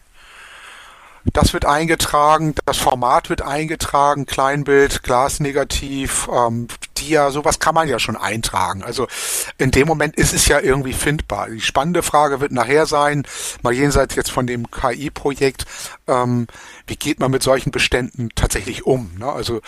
[1.33, 7.99] das wird eingetragen, das Format wird eingetragen, Kleinbild, Glasnegativ, ähm, Dia, sowas kann man ja
[7.99, 8.83] schon eintragen.
[8.83, 9.07] Also
[9.59, 11.49] in dem Moment ist es ja irgendwie findbar.
[11.49, 13.25] Die spannende Frage wird nachher sein,
[13.63, 15.67] mal jenseits jetzt von dem KI-Projekt,
[16.07, 16.47] ähm,
[16.87, 19.13] wie geht man mit solchen Beständen tatsächlich um?
[19.19, 19.31] Ne?
[19.31, 19.61] Also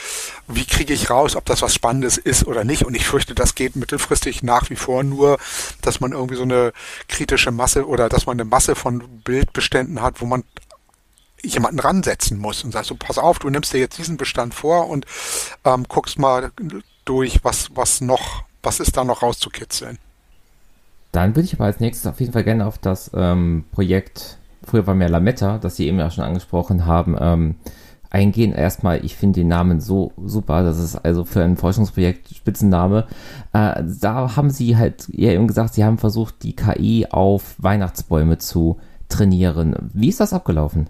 [0.49, 2.85] wie kriege ich raus, ob das was Spannendes ist oder nicht?
[2.85, 5.39] Und ich fürchte, das geht mittelfristig nach wie vor nur,
[5.83, 6.73] dass man irgendwie so eine
[7.09, 10.45] kritische Masse oder dass man eine Masse von Bildbeständen hat, wo man
[11.45, 14.89] jemanden ransetzen muss und sagst so, pass auf, du nimmst dir jetzt diesen Bestand vor
[14.89, 15.07] und
[15.65, 16.51] ähm, guckst mal
[17.05, 19.99] durch, was, was noch, was ist da noch rauszukitzeln.
[21.13, 24.87] Dann würde ich aber als nächstes auf jeden Fall gerne auf das ähm, Projekt, früher
[24.87, 27.55] war mehr Lametta, das Sie eben ja schon angesprochen haben, ähm,
[28.11, 28.53] eingehen.
[28.53, 33.07] Erstmal, ich finde den Namen so super, das ist also für ein Forschungsprojekt Spitzenname.
[33.53, 38.39] Äh, da haben Sie halt ja eben gesagt, Sie haben versucht, die KI auf Weihnachtsbäume
[38.39, 38.79] zu
[39.09, 39.91] trainieren.
[39.93, 40.89] Wie ist das abgelaufen?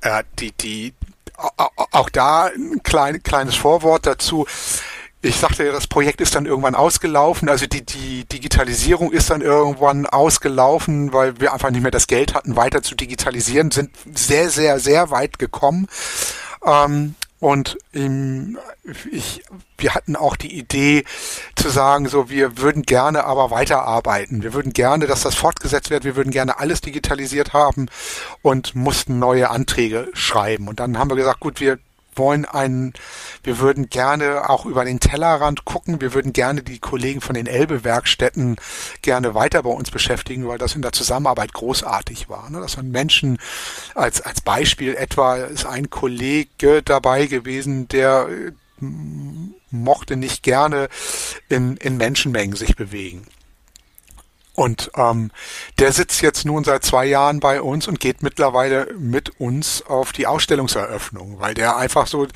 [0.00, 0.94] Äh, die, die,
[1.36, 4.46] auch da ein klein, kleines Vorwort dazu.
[5.24, 9.40] Ich sagte ja, das Projekt ist dann irgendwann ausgelaufen, also die, die Digitalisierung ist dann
[9.40, 14.50] irgendwann ausgelaufen, weil wir einfach nicht mehr das Geld hatten, weiter zu digitalisieren, sind sehr,
[14.50, 15.86] sehr, sehr weit gekommen.
[16.66, 18.56] Ähm, und ähm,
[19.10, 19.42] ich,
[19.76, 21.02] wir hatten auch die Idee
[21.56, 24.44] zu sagen, so wir würden gerne aber weiterarbeiten.
[24.44, 26.04] Wir würden gerne, dass das fortgesetzt wird.
[26.04, 27.86] Wir würden gerne alles digitalisiert haben
[28.42, 30.68] und mussten neue Anträge schreiben.
[30.68, 31.80] Und dann haben wir gesagt, gut, wir
[32.14, 32.92] wollen einen,
[33.42, 36.00] wir würden gerne auch über den Tellerrand gucken.
[36.00, 38.56] Wir würden gerne die Kollegen von den Elbe-Werkstätten
[39.02, 42.50] gerne weiter bei uns beschäftigen, weil das in der Zusammenarbeit großartig war.
[42.50, 42.60] Ne?
[42.60, 43.38] Das waren Menschen,
[43.94, 48.52] als, als Beispiel etwa ist ein Kollege dabei gewesen, der äh,
[49.70, 50.88] mochte nicht gerne
[51.48, 53.26] in, in Menschenmengen sich bewegen.
[54.54, 55.30] Und ähm,
[55.78, 60.12] der sitzt jetzt nun seit zwei Jahren bei uns und geht mittlerweile mit uns auf
[60.12, 62.26] die Ausstellungseröffnung, weil der einfach so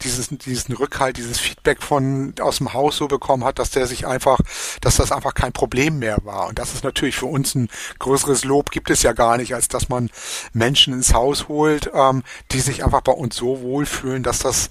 [0.00, 4.06] dieses, diesen Rückhalt, dieses Feedback von aus dem Haus so bekommen hat, dass der sich
[4.06, 4.40] einfach,
[4.80, 6.46] dass das einfach kein Problem mehr war.
[6.48, 9.68] Und das ist natürlich für uns ein größeres Lob, gibt es ja gar nicht, als
[9.68, 10.08] dass man
[10.54, 14.70] Menschen ins Haus holt, ähm, die sich einfach bei uns so wohlfühlen, dass das,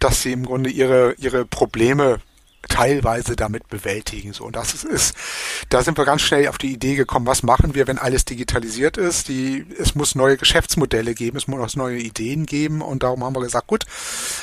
[0.00, 2.20] dass sie im Grunde ihre, ihre Probleme
[2.68, 4.32] teilweise damit bewältigen.
[4.32, 5.14] So, und das ist, ist,
[5.68, 8.96] da sind wir ganz schnell auf die Idee gekommen, was machen wir, wenn alles digitalisiert
[8.96, 9.28] ist?
[9.28, 13.40] Die, es muss neue Geschäftsmodelle geben, es muss neue Ideen geben und darum haben wir
[13.40, 13.84] gesagt, gut,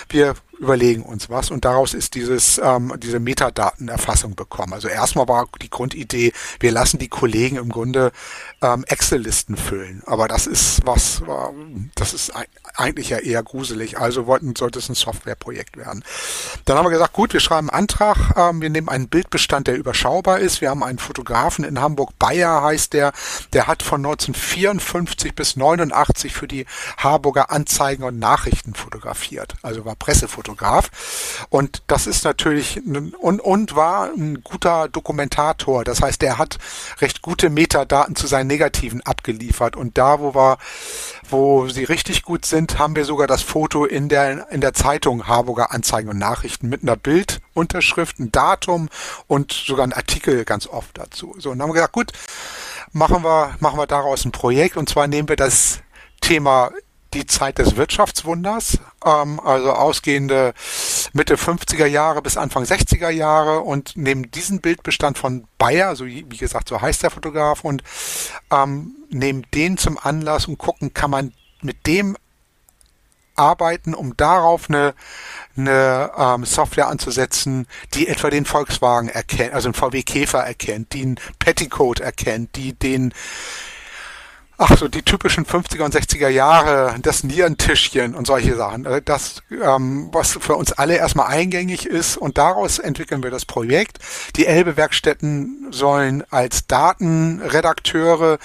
[0.09, 4.73] wir überlegen uns was und daraus ist dieses ähm, diese Metadatenerfassung bekommen.
[4.73, 8.11] Also erstmal war die Grundidee, wir lassen die Kollegen im Grunde
[8.61, 11.21] ähm, Excel-Listen füllen, aber das ist was,
[11.95, 12.33] das ist
[12.75, 13.99] eigentlich ja eher gruselig.
[13.99, 16.03] Also wollten sollte es ein Softwareprojekt werden.
[16.65, 19.77] Dann haben wir gesagt, gut, wir schreiben einen Antrag, ähm, wir nehmen einen Bildbestand, der
[19.77, 20.61] überschaubar ist.
[20.61, 23.13] Wir haben einen Fotografen in Hamburg, Bayer heißt der,
[23.53, 26.65] der hat von 1954 bis 89 für die
[26.97, 30.48] Harburger Anzeigen und Nachrichten fotografiert, also war Pressefotograf.
[30.49, 31.45] Fotograf.
[31.49, 35.83] Und das ist natürlich und, und war ein guter Dokumentator.
[35.83, 36.57] Das heißt, er hat
[37.01, 39.75] recht gute Metadaten zu seinen Negativen abgeliefert.
[39.75, 40.57] Und da, wo wir,
[41.29, 45.27] wo sie richtig gut sind, haben wir sogar das Foto in der, in der Zeitung
[45.27, 48.89] Harburger Anzeigen und Nachrichten mit einer Bildunterschrift, ein Datum
[49.27, 51.35] und sogar ein Artikel ganz oft dazu.
[51.37, 52.11] So, und haben wir gesagt, gut,
[52.91, 54.77] machen wir, machen wir daraus ein Projekt.
[54.77, 55.81] Und zwar nehmen wir das
[56.21, 56.71] Thema
[57.13, 60.53] die Zeit des Wirtschaftswunders, ähm, also ausgehende
[61.13, 63.61] Mitte 50er Jahre bis Anfang 60er Jahre.
[63.61, 67.83] Und nehmen diesen Bildbestand von Bayer, so wie gesagt, so heißt der Fotograf, und
[68.51, 72.15] ähm, nehmen den zum Anlass und gucken, kann man mit dem
[73.39, 74.93] arbeiten, um darauf eine,
[75.57, 81.01] eine ähm, Software anzusetzen, die etwa den Volkswagen erkennt, also den VW Käfer erkennt, die
[81.01, 83.13] einen Petticoat erkennt, die den
[84.61, 88.85] ach so, die typischen 50er und 60er Jahre, das Nierentischchen und solche Sachen.
[88.85, 93.45] Äh, das, ähm, was für uns alle erstmal eingängig ist und daraus entwickeln wir das
[93.45, 93.99] Projekt.
[94.35, 98.37] Die Elbe-Werkstätten sollen als Datenredakteure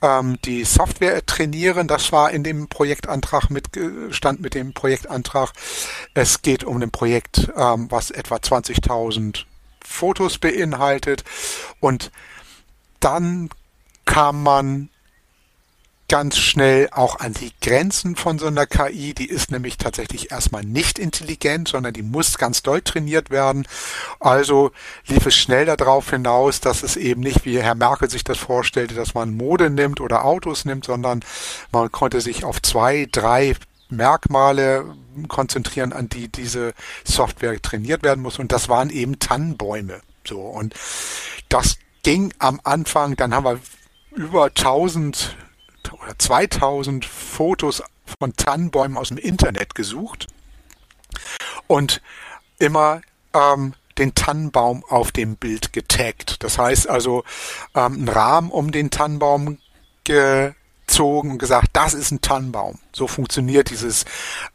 [0.00, 1.86] ähm, die Software trainieren.
[1.86, 3.66] Das war in dem Projektantrag mit,
[4.10, 5.52] stand mit dem Projektantrag.
[6.14, 9.44] Es geht um ein Projekt, ähm, was etwa 20.000
[9.84, 11.24] Fotos beinhaltet
[11.80, 12.10] und
[13.00, 13.50] dann
[14.06, 14.88] kam man
[16.08, 19.12] ganz schnell auch an die Grenzen von so einer KI.
[19.12, 23.68] Die ist nämlich tatsächlich erstmal nicht intelligent, sondern die muss ganz doll trainiert werden.
[24.18, 24.72] Also
[25.06, 28.94] lief es schnell darauf hinaus, dass es eben nicht, wie Herr Merkel sich das vorstellte,
[28.94, 31.22] dass man Mode nimmt oder Autos nimmt, sondern
[31.72, 33.54] man konnte sich auf zwei, drei
[33.90, 34.94] Merkmale
[35.28, 36.72] konzentrieren, an die diese
[37.04, 38.38] Software trainiert werden muss.
[38.38, 40.00] Und das waren eben Tannenbäume.
[40.26, 40.40] So.
[40.40, 40.74] Und
[41.50, 43.60] das ging am Anfang, dann haben wir
[44.14, 45.36] über 1000
[45.92, 47.82] oder 2000 Fotos
[48.18, 50.26] von Tannenbäumen aus dem Internet gesucht
[51.66, 52.00] und
[52.58, 53.02] immer
[53.34, 56.42] ähm, den Tannenbaum auf dem Bild getaggt.
[56.42, 57.24] Das heißt also
[57.74, 59.58] ähm, einen Rahmen um den Tannenbaum
[60.04, 62.78] gezogen und gesagt, das ist ein Tannenbaum.
[62.92, 64.04] So funktioniert dieses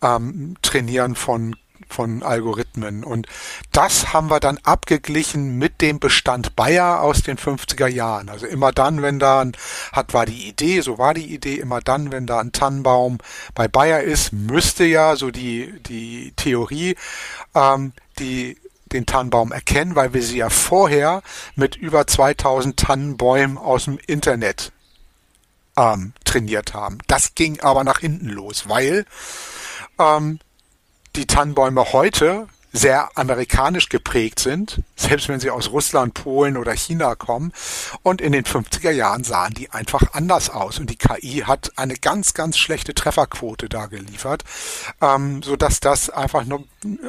[0.01, 1.55] ähm, Trainieren von
[1.89, 3.04] von Algorithmen.
[3.04, 3.28] Und
[3.72, 8.30] das haben wir dann abgeglichen mit dem Bestand Bayer aus den 50er Jahren.
[8.30, 9.54] Also immer dann, wenn da ein,
[9.91, 13.17] hat, war die Idee, so war die Idee, immer dann, wenn da ein Tannenbaum
[13.56, 16.96] bei Bayer ist, müsste ja, so die, die Theorie,
[17.56, 18.58] ähm, die
[18.93, 21.24] den Tannenbaum erkennen, weil wir sie ja vorher
[21.56, 24.72] mit über 2000 Tannenbäumen aus dem Internet
[25.78, 27.00] ähm, trainiert haben.
[27.08, 29.06] Das ging aber nach hinten los, weil
[30.00, 30.39] ähm,
[31.15, 37.13] die Tannenbäume heute sehr amerikanisch geprägt sind, selbst wenn sie aus Russland, Polen oder China
[37.13, 37.53] kommen.
[38.01, 40.79] Und in den 50er Jahren sahen die einfach anders aus.
[40.79, 44.43] Und die KI hat eine ganz, ganz schlechte Trefferquote da geliefert,
[45.01, 46.63] ähm, so dass das einfach nur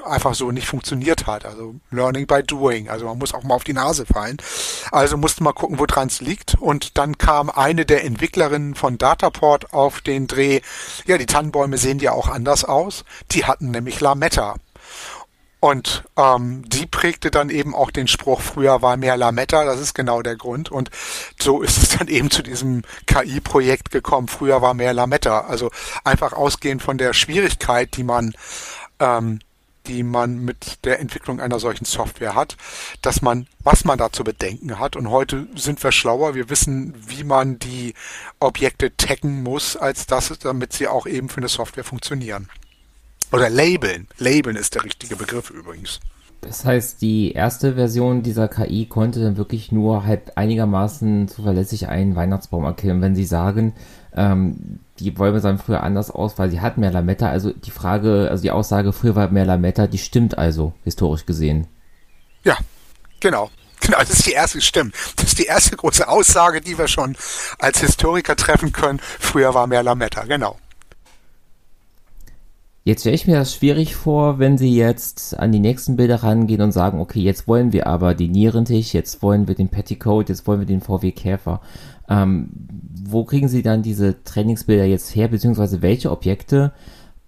[0.05, 1.47] einfach so nicht funktioniert hat.
[1.47, 2.91] Also Learning by Doing.
[2.91, 4.37] Also man muss auch mal auf die Nase fallen.
[4.93, 6.57] Also musste mal gucken, woran es liegt.
[6.61, 10.61] Und dann kam eine der Entwicklerinnen von Dataport auf den Dreh.
[11.07, 13.05] Ja, die Tannenbäume sehen ja auch anders aus.
[13.33, 14.57] Die hatten nämlich Lametta.
[15.65, 19.95] Und ähm, die prägte dann eben auch den Spruch, früher war mehr Lametta, das ist
[19.95, 20.71] genau der Grund.
[20.71, 20.91] Und
[21.41, 25.47] so ist es dann eben zu diesem KI-Projekt gekommen, früher war mehr Lametta.
[25.47, 25.71] Also
[26.05, 28.35] einfach ausgehend von der Schwierigkeit, die man
[29.01, 29.39] ähm,
[29.87, 32.59] die man mit der Entwicklung einer solchen Software hat,
[33.01, 34.97] dass man, was man da zu bedenken hat.
[34.97, 36.35] Und heute sind wir schlauer.
[36.35, 37.95] Wir wissen, wie man die
[38.39, 42.51] Objekte taggen muss, als das, damit sie auch eben für eine Software funktionieren.
[43.35, 44.07] Oder labeln.
[44.19, 45.99] Labeln ist der richtige Begriff übrigens.
[46.41, 52.15] Das heißt, die erste Version dieser KI konnte dann wirklich nur halt einigermaßen zuverlässig einen
[52.15, 53.03] Weihnachtsbaum erkennen.
[53.03, 53.73] Wenn Sie sagen,
[54.15, 58.29] ähm, die Bäume sahen früher anders aus, weil sie hatten mehr Lametta, also die Frage,
[58.31, 61.67] also die Aussage, früher war mehr Lametta, die stimmt also, historisch gesehen.
[62.45, 62.57] Ja,
[63.19, 63.51] genau.
[63.81, 64.95] Genau, das ist die erste, stimmt.
[65.17, 67.17] Das ist die erste große Aussage, die wir schon
[67.59, 69.01] als Historiker treffen können.
[69.01, 70.57] Früher war mehr Lametta, genau.
[72.87, 76.61] Jetzt stelle ich mir das schwierig vor, wenn Sie jetzt an die nächsten Bilder rangehen
[76.61, 80.47] und sagen, okay, jetzt wollen wir aber den Nierentisch, jetzt wollen wir den Petticoat, jetzt
[80.47, 81.63] wollen wir den VW Käfer.
[82.11, 82.51] Ähm,
[83.07, 86.75] wo kriegen Sie dann diese Trainingsbilder jetzt her, beziehungsweise welche Objekte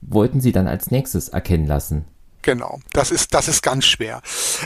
[0.02, 2.04] wollten Sie dann als nächstes erkennen lassen?
[2.42, 4.20] Genau, das ist das ist ganz schwer.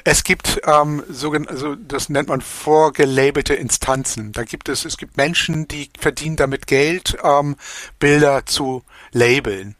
[0.04, 4.32] Es gibt ähm, so, also das nennt man vorgelabelte Instanzen.
[4.32, 7.54] Da gibt es es gibt Menschen, die verdienen damit Geld, ähm,
[8.00, 9.76] Bilder zu labeln.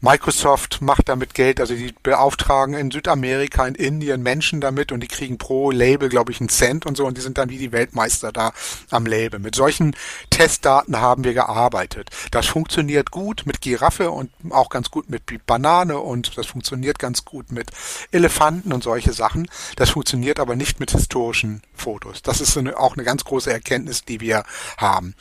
[0.00, 5.08] Microsoft macht damit Geld, also die beauftragen in Südamerika, in Indien Menschen damit und die
[5.08, 7.72] kriegen pro Label, glaube ich, einen Cent und so und die sind dann wie die
[7.72, 8.52] Weltmeister da
[8.90, 9.40] am Label.
[9.40, 9.94] Mit solchen
[10.30, 12.10] Testdaten haben wir gearbeitet.
[12.30, 17.24] Das funktioniert gut mit Giraffe und auch ganz gut mit Banane und das funktioniert ganz
[17.24, 17.70] gut mit
[18.12, 19.48] Elefanten und solche Sachen.
[19.76, 22.22] Das funktioniert aber nicht mit historischen Fotos.
[22.22, 24.44] Das ist eine, auch eine ganz große Erkenntnis, die wir
[24.76, 25.14] haben.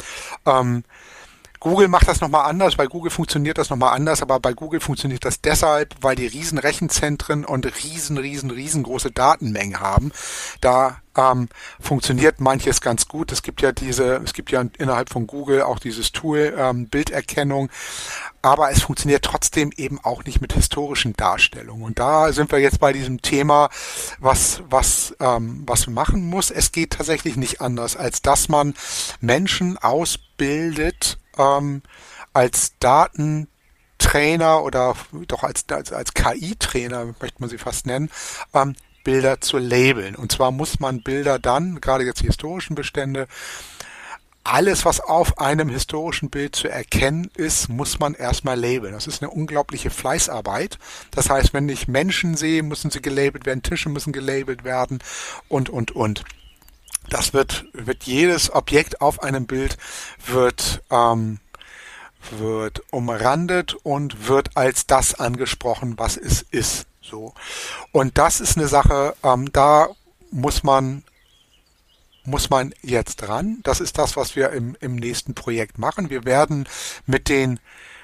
[0.46, 0.84] Ähm,
[1.60, 5.26] Google macht das nochmal anders, bei Google funktioniert das nochmal anders, aber bei Google funktioniert
[5.26, 10.14] das deshalb, weil die riesen Rechenzentren und riesen, riesen, riesengroße Datenmengen haben.
[10.62, 11.50] Da ähm,
[11.82, 13.34] funktioniert manches ganz gut.
[13.34, 17.70] Es gibt ja diese, es gibt ja innerhalb von Google auch dieses Tool ähm, Bilderkennung,
[18.42, 21.84] aber es funktioniert trotzdem eben auch nicht mit historischen Darstellungen.
[21.84, 23.70] Und da sind wir jetzt bei diesem Thema,
[24.20, 26.52] was was ähm, was machen muss.
[26.52, 28.76] Es geht tatsächlich nicht anders, als dass man
[29.20, 31.82] Menschen ausbildet ähm,
[32.34, 34.96] als Datentrainer oder
[35.28, 38.12] doch als, als, als KI-Trainer, möchte man sie fast nennen,
[38.54, 40.16] ähm, Bilder zu labeln.
[40.16, 43.28] Und zwar muss man Bilder dann, gerade jetzt die historischen Bestände,
[44.44, 48.94] alles, was auf einem historischen Bild zu erkennen ist, muss man erstmal labeln.
[48.94, 50.80] Das ist eine unglaubliche Fleißarbeit.
[51.12, 55.00] Das heißt, wenn ich Menschen sehe, müssen sie gelabelt werden, Tische müssen gelabelt werden
[55.50, 56.24] und, und, und
[57.10, 59.78] das wird, wird jedes Objekt auf einem Bild
[60.26, 61.40] wird, ähm,
[62.32, 66.86] wird umrandet und wird als das angesprochen, was es ist.
[67.02, 67.34] So.
[67.92, 69.90] Und das ist eine Sache, ähm, da
[70.32, 71.04] muss man
[72.26, 73.60] muss man jetzt dran.
[73.64, 76.10] Das ist das, was wir im, im nächsten Projekt machen.
[76.12, 76.68] Wir werden
[77.08, 77.60] mit den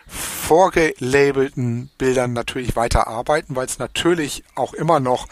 [0.08, 5.28] vorgelabelten Bildern natürlich weiter arbeiten, weil es natürlich auch immer noch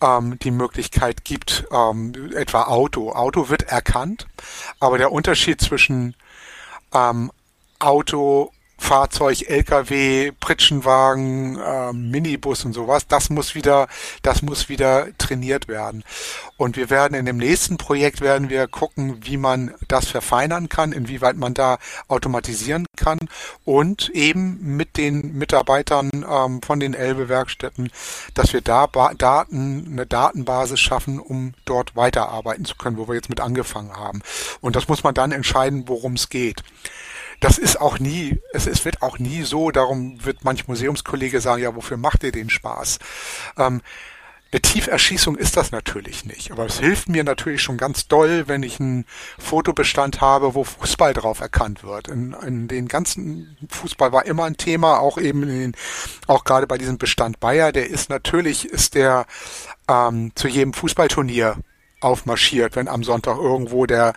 [0.00, 3.12] ähm, die Möglichkeit gibt, ähm, etwa Auto.
[3.12, 4.26] Auto wird erkannt,
[4.80, 6.14] aber der Unterschied zwischen
[6.94, 7.30] ähm,
[7.78, 13.88] Auto Fahrzeug, LKW, Pritschenwagen, äh, Minibus und sowas, das muss wieder,
[14.22, 16.04] das muss wieder trainiert werden.
[16.56, 20.92] Und wir werden in dem nächsten Projekt werden wir gucken, wie man das verfeinern kann,
[20.92, 23.18] inwieweit man da automatisieren kann
[23.64, 27.90] und eben mit den Mitarbeitern ähm, von den Elbe-Werkstätten,
[28.34, 33.14] dass wir da ba Daten, eine Datenbasis schaffen, um dort weiterarbeiten zu können, wo wir
[33.14, 34.22] jetzt mit angefangen haben.
[34.60, 36.62] Und das muss man dann entscheiden, worum es geht
[37.40, 41.62] das ist auch nie, es, es wird auch nie so, darum wird manch Museumskollege sagen,
[41.62, 42.98] ja, wofür macht ihr den Spaß?
[43.58, 43.82] Ähm,
[44.52, 48.62] eine Tieferschießung ist das natürlich nicht, aber es hilft mir natürlich schon ganz doll, wenn
[48.62, 49.04] ich einen
[49.38, 52.06] Fotobestand habe, wo Fußball drauf erkannt wird.
[52.06, 55.76] In, in den ganzen Fußball war immer ein Thema, auch eben in den,
[56.28, 59.26] auch gerade bei diesem Bestand Bayer, der ist natürlich, ist der
[59.88, 61.56] ähm, zu jedem Fußballturnier
[62.06, 64.14] aufmarschiert, wenn am Sonntag irgendwo der,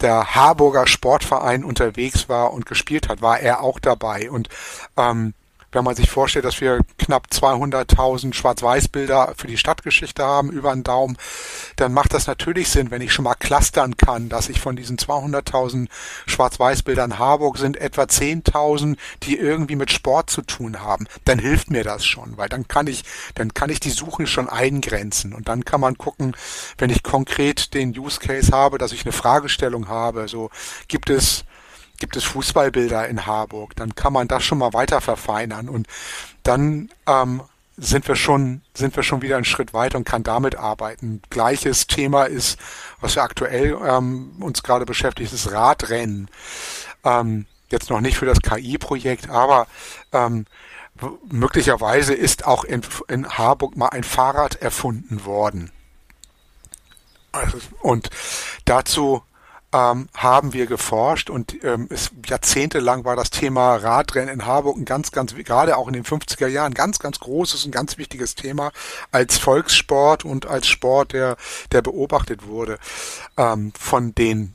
[0.00, 4.30] der Harburger Sportverein unterwegs war und gespielt hat, war er auch dabei.
[4.30, 4.48] Und
[4.96, 5.34] ähm,
[5.72, 10.82] wenn man sich vorstellt, dass wir knapp 200.000 Schwarz-Weiß-Bilder für die Stadtgeschichte haben über den
[10.82, 11.16] Daumen,
[11.76, 14.96] dann macht das natürlich Sinn, wenn ich schon mal clustern kann, dass ich von diesen
[14.96, 15.88] 200.000
[16.26, 21.06] Schwarz-Weiß-Bildern Harburg sind etwa 10.000, die irgendwie mit Sport zu tun haben.
[21.24, 23.04] Dann hilft mir das schon, weil dann kann ich,
[23.34, 26.36] dann kann ich die Suche schon eingrenzen und dann kann man gucken,
[26.78, 30.50] wenn ich konkret den Use Case habe, dass ich eine Fragestellung habe, so
[30.88, 31.44] gibt es
[32.00, 35.86] gibt es Fußballbilder in Harburg, dann kann man das schon mal weiter verfeinern und
[36.42, 37.42] dann ähm,
[37.76, 41.22] sind wir schon sind wir schon wieder einen Schritt weiter und kann damit arbeiten.
[41.30, 42.58] Gleiches Thema ist,
[43.00, 46.28] was wir aktuell ähm, uns gerade beschäftigt, ist Radrennen.
[47.04, 49.66] Ähm, jetzt noch nicht für das KI-Projekt, aber
[50.12, 50.46] ähm,
[51.30, 55.70] möglicherweise ist auch in, in Harburg mal ein Fahrrad erfunden worden.
[57.32, 58.10] Also, und
[58.64, 59.22] dazu
[59.72, 64.84] ähm, haben wir geforscht und ähm, es, jahrzehntelang war das Thema Radrennen in Harburg ein
[64.84, 68.72] ganz, ganz, gerade auch in den 50er Jahren, ganz, ganz großes und ganz wichtiges Thema
[69.12, 71.36] als Volkssport und als Sport, der,
[71.72, 72.78] der beobachtet wurde
[73.36, 74.54] ähm, von den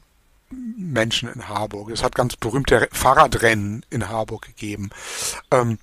[0.49, 1.89] Menschen in Harburg.
[1.91, 4.89] Es hat ganz berühmte Fahrradrennen in Harburg gegeben.
[5.51, 5.80] Ähm,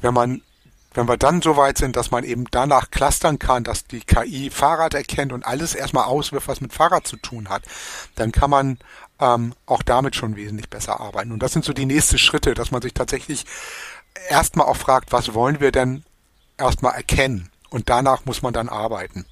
[0.00, 0.42] wenn man
[0.94, 4.50] wenn wir dann so weit sind, dass man eben danach clustern kann, dass die KI
[4.50, 7.64] Fahrrad erkennt und alles erstmal auswirft, was mit Fahrrad zu tun hat,
[8.14, 8.78] dann kann man
[9.20, 11.32] ähm, auch damit schon wesentlich besser arbeiten.
[11.32, 13.44] Und das sind so die nächsten Schritte, dass man sich tatsächlich
[14.28, 16.04] erstmal auch fragt, was wollen wir denn
[16.56, 17.50] erstmal erkennen?
[17.70, 19.26] Und danach muss man dann arbeiten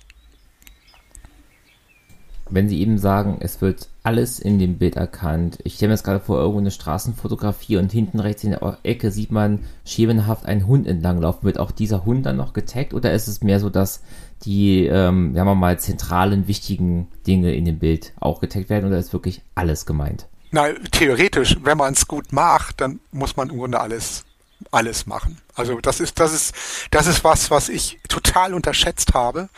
[2.54, 5.58] wenn sie eben sagen, es wird alles in dem Bild erkannt.
[5.64, 9.10] Ich stelle mir jetzt gerade vor, irgendwo eine Straßenfotografie und hinten rechts in der Ecke
[9.10, 11.44] sieht man schemenhaft einen Hund entlanglaufen.
[11.44, 14.02] Wird auch dieser Hund dann noch getaggt oder ist es mehr so, dass
[14.44, 18.98] die, ähm, sagen wir mal, zentralen, wichtigen Dinge in dem Bild auch getaggt werden oder
[18.98, 20.26] ist wirklich alles gemeint?
[20.50, 24.24] Na, theoretisch, wenn man es gut macht, dann muss man im Grunde alles
[24.70, 25.38] alles machen.
[25.54, 26.54] Also das ist das ist
[26.90, 29.48] das ist was, was ich total unterschätzt habe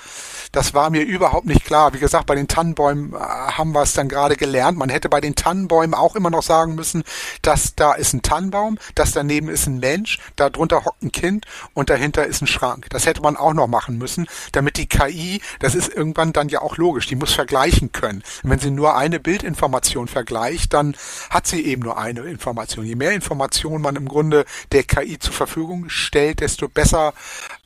[0.55, 1.92] das war mir überhaupt nicht klar.
[1.95, 4.78] Wie gesagt, bei den Tannenbäumen äh, haben wir es dann gerade gelernt.
[4.78, 7.03] Man hätte bei den Tannenbäumen auch immer noch sagen müssen,
[7.42, 11.47] dass da ist ein Tannenbaum, dass daneben ist ein Mensch, da drunter hockt ein Kind
[11.74, 12.86] und dahinter ist ein Schrank.
[12.90, 16.62] Das hätte man auch noch machen müssen, damit die KI, das ist irgendwann dann ja
[16.62, 18.22] auch logisch, die muss vergleichen können.
[18.45, 20.97] Wenn sie nur eine Bildinformation vergleicht, dann
[21.30, 22.86] hat sie eben nur eine Information.
[22.86, 27.14] Je mehr Information man im Grunde der KI zur Verfügung stellt, desto besser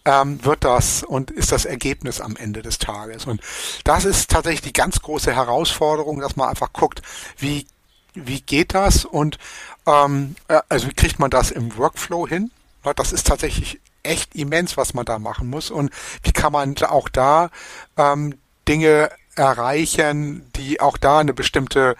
[0.04, 3.26] ähm, wird das und ist das Ergebnis am Ende des Tages.
[3.26, 3.40] Und
[3.84, 7.02] das ist tatsächlich die ganz große Herausforderung, dass man einfach guckt,
[7.36, 7.66] wie,
[8.14, 9.38] wie geht das und
[9.86, 12.50] ähm, äh, also wie kriegt man das im Workflow hin?
[12.96, 15.70] Das ist tatsächlich echt immens, was man da machen muss.
[15.70, 15.90] Und
[16.22, 17.50] wie kann man auch da
[17.96, 21.96] ähm, Dinge erreichen, die auch da eine bestimmte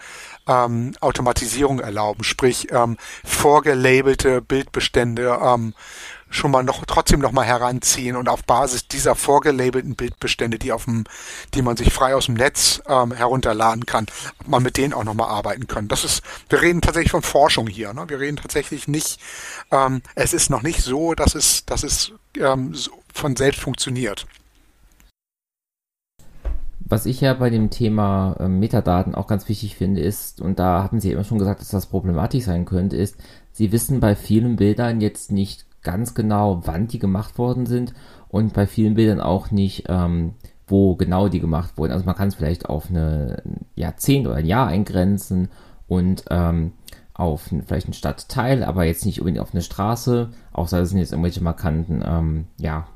[0.49, 5.73] ähm, Automatisierung erlauben, sprich ähm, vorgelabelte Bildbestände ähm,
[6.31, 10.85] schon mal noch trotzdem noch mal heranziehen und auf Basis dieser vorgelabelten Bildbestände, die auf
[10.85, 11.05] dem,
[11.53, 14.05] die man sich frei aus dem Netz ähm, herunterladen kann,
[14.45, 15.87] man mit denen auch noch mal arbeiten können.
[15.87, 17.93] Das ist, wir reden tatsächlich von Forschung hier.
[17.93, 18.05] Ne?
[18.07, 19.19] Wir reden tatsächlich nicht.
[19.71, 24.27] Ähm, es ist noch nicht so, dass es, dass es ähm, so von selbst funktioniert.
[26.89, 30.83] Was ich ja bei dem Thema äh, Metadaten auch ganz wichtig finde, ist, und da
[30.83, 33.15] hatten Sie immer schon gesagt, dass das problematisch sein könnte, ist,
[33.51, 37.93] Sie wissen bei vielen Bildern jetzt nicht ganz genau, wann die gemacht worden sind
[38.27, 40.33] und bei vielen Bildern auch nicht, ähm,
[40.67, 41.91] wo genau die gemacht wurden.
[41.91, 43.43] Also man kann es vielleicht auf eine
[43.75, 45.49] Jahrzehnt oder ein Jahr eingrenzen
[45.87, 46.73] und ähm,
[47.13, 51.11] auf vielleicht einen Stadtteil, aber jetzt nicht unbedingt auf eine Straße, außer es sind jetzt
[51.11, 52.87] irgendwelche markanten, ähm, ja,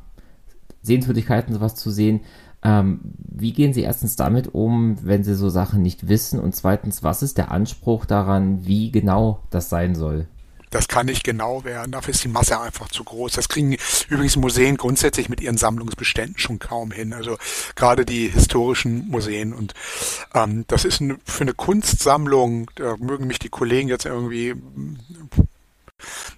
[0.82, 2.22] Sehenswürdigkeiten sowas zu sehen.
[2.64, 6.40] Ähm, wie gehen Sie erstens damit um, wenn Sie so Sachen nicht wissen?
[6.40, 10.28] Und zweitens, was ist der Anspruch daran, wie genau das sein soll?
[10.74, 11.92] Das kann nicht genau werden.
[11.92, 13.34] Dafür ist die Masse einfach zu groß.
[13.34, 13.78] Das kriegen
[14.10, 17.14] übrigens Museen grundsätzlich mit ihren Sammlungsbeständen schon kaum hin.
[17.14, 17.38] Also
[17.76, 19.54] gerade die historischen Museen.
[19.54, 19.76] Und
[20.34, 24.56] ähm, das ist eine, für eine Kunstsammlung, da mögen mich die Kollegen jetzt irgendwie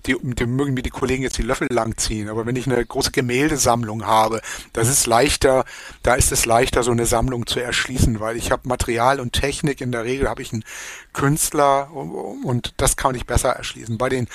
[0.05, 3.11] die, die mögen mir die Kollegen jetzt die Löffel langziehen, aber wenn ich eine große
[3.11, 4.41] Gemäldesammlung habe,
[4.73, 5.65] das ist leichter,
[6.03, 9.81] da ist es leichter, so eine Sammlung zu erschließen, weil ich habe Material und Technik,
[9.81, 10.63] in der Regel habe ich einen
[11.13, 13.97] Künstler und das kann ich besser erschließen.
[13.97, 14.27] Bei den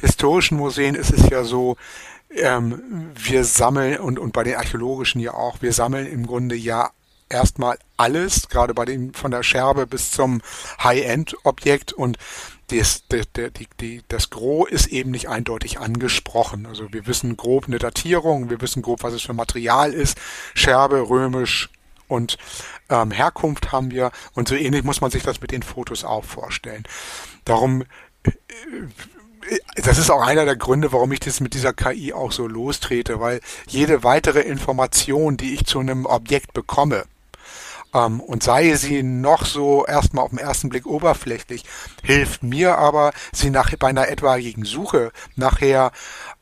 [0.00, 1.76] historischen Museen ist es ja so,
[2.34, 6.90] ähm, wir sammeln und, und bei den archäologischen ja auch, wir sammeln im Grunde ja
[7.28, 10.42] erstmal alles, gerade bei den von der Scherbe bis zum
[10.82, 12.18] High-End-Objekt und
[12.68, 13.04] das,
[13.80, 16.66] die, das Gros ist eben nicht eindeutig angesprochen.
[16.66, 20.18] Also wir wissen grob eine Datierung, wir wissen grob, was es für Material ist,
[20.54, 21.68] Scherbe, römisch
[22.08, 22.38] und
[22.88, 26.24] ähm, Herkunft haben wir und so ähnlich muss man sich das mit den Fotos auch
[26.24, 26.84] vorstellen.
[27.44, 27.82] Darum
[28.22, 28.32] äh,
[29.74, 33.20] das ist auch einer der Gründe, warum ich das mit dieser KI auch so lostrete,
[33.20, 37.04] weil jede weitere Information, die ich zu einem Objekt bekomme,
[37.94, 41.64] ähm, und sei sie noch so erstmal auf den ersten Blick oberflächlich,
[42.02, 45.92] hilft mir aber, sie nach, bei einer etwaigen Suche nachher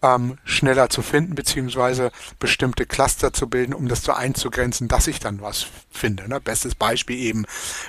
[0.02, 5.20] ähm, schneller zu finden, beziehungsweise bestimmte Cluster zu bilden, um das so einzugrenzen, dass ich
[5.20, 6.28] dann was finde.
[6.28, 6.40] Ne?
[6.40, 7.44] Bestes Beispiel eben,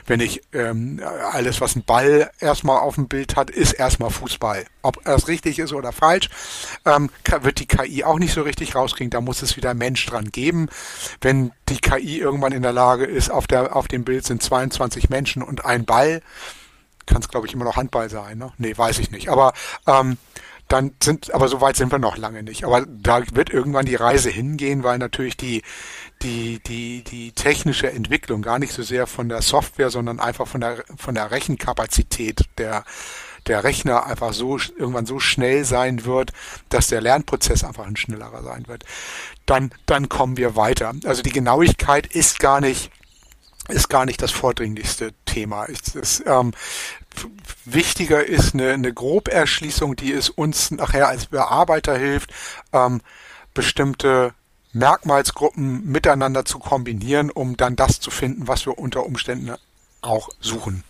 [0.06, 1.02] wenn ich ähm,
[1.32, 4.66] alles, was ein Ball erstmal auf dem Bild hat, ist erstmal Fußball.
[4.82, 6.30] Ob das richtig ist oder falsch,
[6.86, 7.10] ähm,
[7.42, 9.12] wird die KI auch nicht so richtig rauskriegen.
[9.12, 10.68] Da muss es wieder Mensch dran geben.
[11.22, 15.10] Wenn die KI irgendwann in der Lage ist, auf, der, auf dem Bild sind 22
[15.10, 16.22] Menschen und ein Ball,
[17.06, 18.38] kann es glaube ich immer noch Handball sein.
[18.38, 18.52] Ne?
[18.58, 19.30] Nee, weiß ich nicht.
[19.30, 19.54] Aber
[19.88, 20.18] ähm,
[20.72, 22.64] dann sind, aber so weit sind wir noch lange nicht.
[22.64, 25.64] Aber da wird irgendwann die Reise hingehen, weil natürlich die,
[26.22, 30.62] die, die, die technische Entwicklung gar nicht so sehr von der Software, sondern einfach von
[30.62, 32.86] der, von der Rechenkapazität der,
[33.48, 36.32] der Rechner einfach so, irgendwann so schnell sein wird,
[36.70, 38.86] dass der Lernprozess einfach ein schnellerer sein wird.
[39.46, 40.94] Dann, dann kommen wir weiter.
[41.04, 42.92] Also die Genauigkeit ist gar nicht,
[43.72, 45.66] ist gar nicht das vordringlichste Thema.
[45.66, 46.52] Ist, ist, ähm,
[47.66, 52.32] wichtiger ist eine, eine Groberschließung, die es uns nachher als Bearbeiter hilft,
[52.74, 53.02] ähm,
[53.54, 54.34] bestimmte
[54.74, 59.52] Merkmalsgruppen miteinander zu kombinieren, um dann das zu finden, was wir unter Umständen
[60.02, 60.84] auch suchen.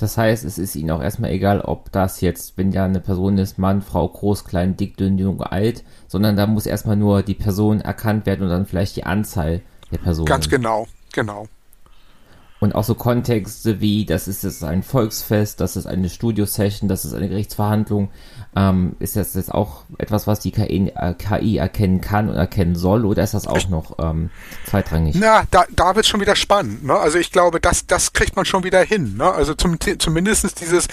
[0.00, 3.36] Das heißt, es ist Ihnen auch erstmal egal, ob das jetzt, wenn ja eine Person
[3.36, 7.34] ist, Mann, Frau, groß, klein, dick, dünn, jung, alt, sondern da muss erstmal nur die
[7.34, 9.60] Person erkannt werden und dann vielleicht die Anzahl
[9.90, 10.26] der Personen.
[10.26, 11.48] Ganz genau, genau.
[12.60, 17.06] Und auch so Kontexte wie, das ist jetzt ein Volksfest, das ist eine Studio-Session, das
[17.06, 18.10] ist eine Gerichtsverhandlung.
[18.54, 22.74] Ähm, ist das jetzt auch etwas, was die KI, äh, KI erkennen kann und erkennen
[22.74, 24.28] soll, oder ist das auch noch ähm,
[24.66, 25.16] zweitrangig?
[25.18, 26.84] Na, da, da wird schon wieder spannend.
[26.84, 26.94] Ne?
[26.94, 29.16] Also ich glaube, das, das kriegt man schon wieder hin.
[29.16, 29.32] Ne?
[29.32, 30.86] Also zum, zumindestens dieses,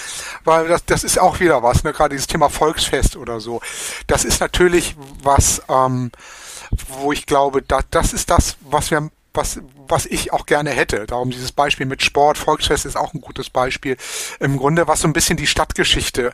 [0.46, 1.92] weil das, das ist auch wieder was, ne?
[1.92, 3.60] gerade dieses Thema Volksfest oder so.
[4.08, 6.12] Das ist natürlich was, ähm,
[6.88, 11.06] wo ich glaube, da, das ist das, was wir was, was ich auch gerne hätte.
[11.06, 13.96] Darum dieses Beispiel mit Sport, Volksfest ist auch ein gutes Beispiel.
[14.40, 16.34] Im Grunde, was so ein bisschen die Stadtgeschichte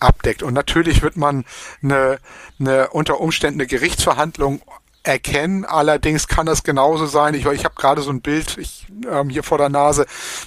[0.00, 0.42] abdeckt.
[0.42, 1.44] Und natürlich wird man
[1.82, 2.18] eine,
[2.58, 4.60] eine unter Umständen eine Gerichtsverhandlung
[5.02, 5.64] erkennen.
[5.64, 7.34] Allerdings kann das genauso sein.
[7.34, 10.06] Ich, ich habe gerade so ein Bild ich, ähm, hier vor der Nase.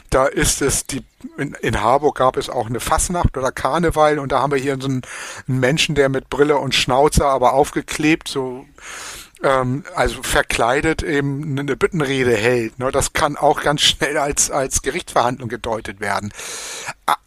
[0.10, 1.04] Da ist es die
[1.38, 4.78] in, in Harburg gab es auch eine Fassnacht oder Karneval und da haben wir hier
[4.80, 5.04] so einen,
[5.48, 8.66] einen Menschen, der mit Brille und Schnauzer aber aufgeklebt so
[9.44, 12.80] ähm, also verkleidet eben eine Bittenrede hält.
[12.80, 12.92] Ne?
[12.92, 16.32] Das kann auch ganz schnell als, als Gerichtsverhandlung gedeutet werden.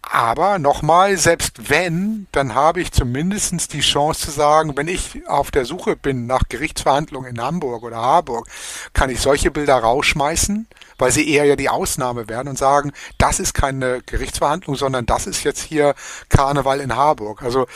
[0.08, 5.50] Aber nochmal, selbst wenn, dann habe ich zumindestens die Chance zu sagen, wenn ich auf
[5.50, 8.46] der Suche bin nach Gerichtsverhandlungen in Hamburg oder Harburg,
[8.92, 13.40] kann ich solche Bilder rausschmeißen, weil sie eher ja die Ausnahme werden und sagen, das
[13.40, 15.96] ist keine Gerichtsverhandlung, sondern das ist jetzt hier
[16.28, 17.42] Karneval in Harburg.
[17.42, 17.66] Also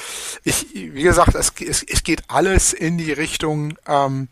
[0.44, 4.28] ich, wie gesagt, es, es, es geht alles in die Richtung, ähm,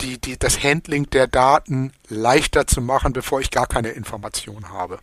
[0.00, 5.00] die, die, das Handling der Daten leichter zu machen, bevor ich gar keine Information habe.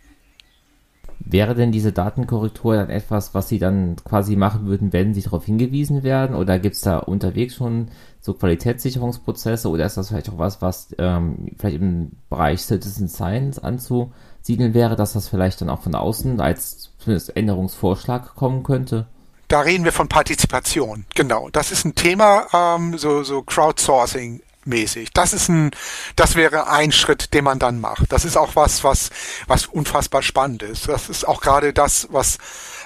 [1.18, 5.44] Wäre denn diese Datenkorrektur dann etwas, was Sie dann quasi machen würden, wenn Sie darauf
[5.46, 6.36] hingewiesen werden?
[6.36, 7.88] Oder gibt es da unterwegs schon
[8.20, 9.68] so Qualitätssicherungsprozesse?
[9.68, 14.96] Oder ist das vielleicht auch was, was ähm, vielleicht im Bereich Citizen Science anzusiedeln wäre,
[14.96, 19.06] dass das vielleicht dann auch von außen als zumindest Änderungsvorschlag kommen könnte?
[19.48, 21.48] Da reden wir von Partizipation, genau.
[21.52, 25.10] Das ist ein Thema, ähm, so, so Crowdsourcing mäßig.
[25.12, 25.70] Das ist ein,
[26.16, 28.12] das wäre ein Schritt, den man dann macht.
[28.12, 29.10] Das ist auch was, was,
[29.46, 30.88] was unfassbar spannend ist.
[30.88, 32.38] Das ist auch gerade das, was,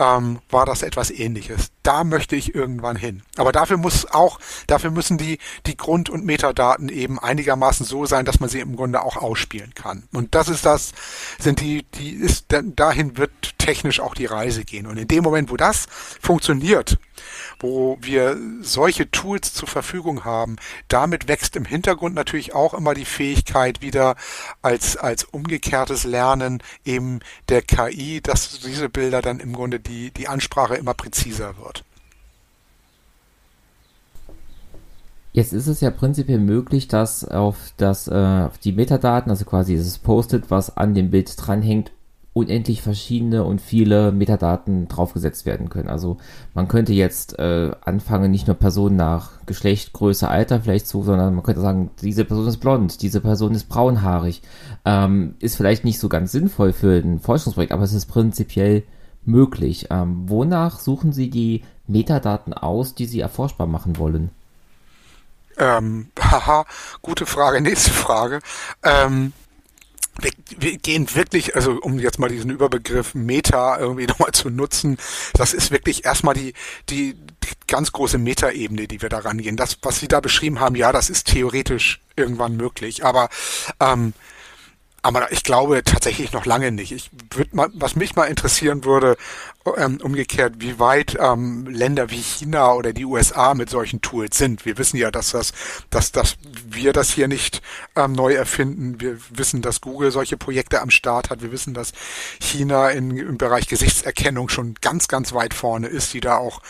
[0.02, 1.71] ähm, war das etwas ähnliches.
[1.82, 3.22] Da möchte ich irgendwann hin.
[3.36, 8.24] Aber dafür muss auch, dafür müssen die, die Grund- und Metadaten eben einigermaßen so sein,
[8.24, 10.04] dass man sie im Grunde auch ausspielen kann.
[10.12, 10.92] Und das ist das,
[11.38, 14.86] sind die, die ist, dahin wird technisch auch die Reise gehen.
[14.86, 15.86] Und in dem Moment, wo das
[16.20, 16.98] funktioniert,
[17.60, 20.56] wo wir solche Tools zur Verfügung haben,
[20.88, 24.16] damit wächst im Hintergrund natürlich auch immer die Fähigkeit wieder
[24.62, 30.28] als, als umgekehrtes Lernen eben der KI, dass diese Bilder dann im Grunde die, die
[30.28, 31.71] Ansprache immer präziser wird.
[35.32, 39.72] Jetzt ist es ja prinzipiell möglich, dass auf das, äh, auf die Metadaten, also quasi
[39.72, 41.90] dieses Post-it, was an dem Bild dranhängt,
[42.34, 45.88] unendlich verschiedene und viele Metadaten draufgesetzt werden können.
[45.88, 46.16] Also
[46.54, 51.34] man könnte jetzt äh, anfangen, nicht nur Personen nach Geschlecht, Größe, Alter vielleicht zu, sondern
[51.34, 54.42] man könnte sagen, diese Person ist blond, diese Person ist braunhaarig.
[54.84, 58.82] Ähm, ist vielleicht nicht so ganz sinnvoll für ein Forschungsprojekt, aber es ist prinzipiell
[59.24, 59.88] möglich.
[59.90, 64.30] Ähm, wonach suchen Sie die Metadaten aus, die Sie erforschbar machen wollen?
[65.58, 66.66] Ähm, haha,
[67.02, 68.40] gute Frage, nächste Frage.
[68.82, 69.32] Ähm,
[70.20, 74.98] wir, wir gehen wirklich, also um jetzt mal diesen Überbegriff Meta irgendwie nochmal zu nutzen,
[75.34, 76.52] das ist wirklich erstmal die,
[76.88, 79.56] die, die ganz große Meta-Ebene, die wir da rangehen.
[79.56, 83.30] Das, was Sie da beschrieben haben, ja, das ist theoretisch irgendwann möglich, aber
[83.80, 84.12] ähm,
[85.02, 86.92] aber ich glaube tatsächlich noch lange nicht.
[86.92, 89.16] Ich würde mal, was mich mal interessieren würde,
[89.76, 94.64] ähm, umgekehrt, wie weit ähm, Länder wie China oder die USA mit solchen Tools sind.
[94.64, 95.52] Wir wissen ja, dass das,
[95.90, 96.36] dass, dass
[96.66, 97.62] wir das hier nicht
[97.96, 99.00] ähm, neu erfinden.
[99.00, 101.42] Wir wissen, dass Google solche Projekte am Start hat.
[101.42, 101.92] Wir wissen, dass
[102.40, 106.60] China in, im Bereich Gesichtserkennung schon ganz, ganz weit vorne ist, die da auch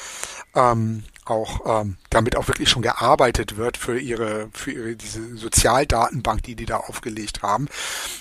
[0.55, 6.43] ähm, auch ähm, damit auch wirklich schon gearbeitet wird für ihre für ihre diese Sozialdatenbank,
[6.43, 7.69] die die da aufgelegt haben.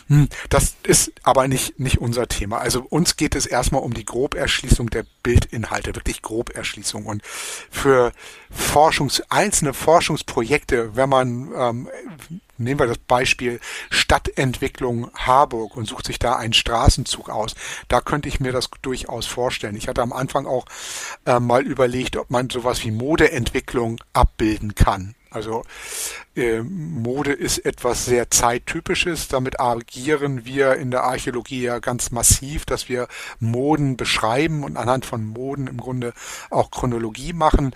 [0.08, 2.60] Hm, das ist aber nicht nicht unser Thema.
[2.60, 8.12] Also uns geht es erstmal um die Groberschließung der Bildinhalte, wirklich Groberschließung und für
[8.52, 11.90] Forschungs einzelne Forschungsprojekte, wenn man ähm,
[12.64, 13.60] nehmen wir das Beispiel
[13.90, 17.56] Stadtentwicklung Harburg und sucht sich da einen Straßenzug aus.
[17.88, 19.76] Da könnte ich mir das durchaus vorstellen.
[19.76, 20.66] Ich hatte am Anfang auch
[21.26, 25.16] äh, mal überlegt, ob man sowas wie Modeentwicklung abbilden kann.
[25.32, 25.64] Also
[26.36, 29.30] äh, Mode ist etwas sehr zeittypisches.
[29.30, 33.08] Damit agieren wir in der Archäologie ja ganz massiv, dass wir
[33.40, 36.14] Moden beschreiben und anhand von Moden im Grunde
[36.50, 37.72] auch Chronologie machen.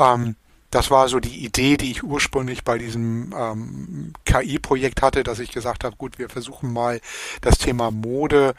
[0.00, 0.34] Ähm,
[0.76, 5.50] das war so die Idee, die ich ursprünglich bei diesem ähm, KI-Projekt hatte, dass ich
[5.50, 7.00] gesagt habe, gut, wir versuchen mal
[7.40, 8.54] das Thema Mode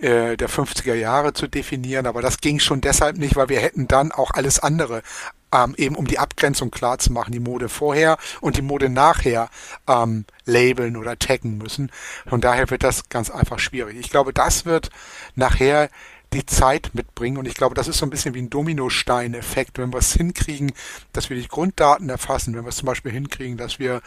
[0.00, 3.86] äh, der 50er Jahre zu definieren, aber das ging schon deshalb nicht, weil wir hätten
[3.86, 5.02] dann auch alles andere
[5.52, 9.50] ähm, eben um die Abgrenzung klar zu machen, die Mode vorher und die Mode nachher
[9.86, 11.92] ähm, labeln oder taggen müssen.
[12.26, 13.98] Von daher wird das ganz einfach schwierig.
[14.00, 14.88] Ich glaube, das wird
[15.34, 15.90] nachher
[16.32, 17.38] die Zeit mitbringen.
[17.38, 19.78] Und ich glaube, das ist so ein bisschen wie ein Dominostein-Effekt.
[19.78, 20.72] Wenn wir es hinkriegen,
[21.12, 24.00] dass wir die Grunddaten erfassen, wenn wir es zum Beispiel hinkriegen, dass wir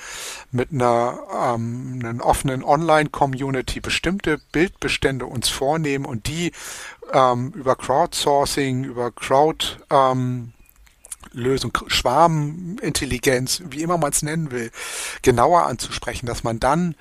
[0.52, 6.52] mit einer, ähm, einer offenen Online-Community bestimmte Bildbestände uns vornehmen und die
[7.12, 10.54] ähm, über Crowdsourcing, über Crowd ähm,
[11.34, 14.72] Lösung, Schwarmintelligenz, wie immer man es nennen will,
[15.24, 16.96] genauer anzusprechen, dass man dann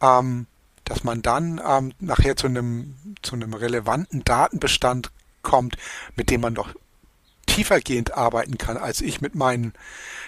[0.00, 0.46] ähm,
[0.88, 5.10] dass man dann ähm, nachher zu einem, zu einem relevanten Datenbestand
[5.42, 5.76] kommt,
[6.16, 6.74] mit dem man doch
[7.46, 9.72] tiefergehend arbeiten kann, als ich mit meinen,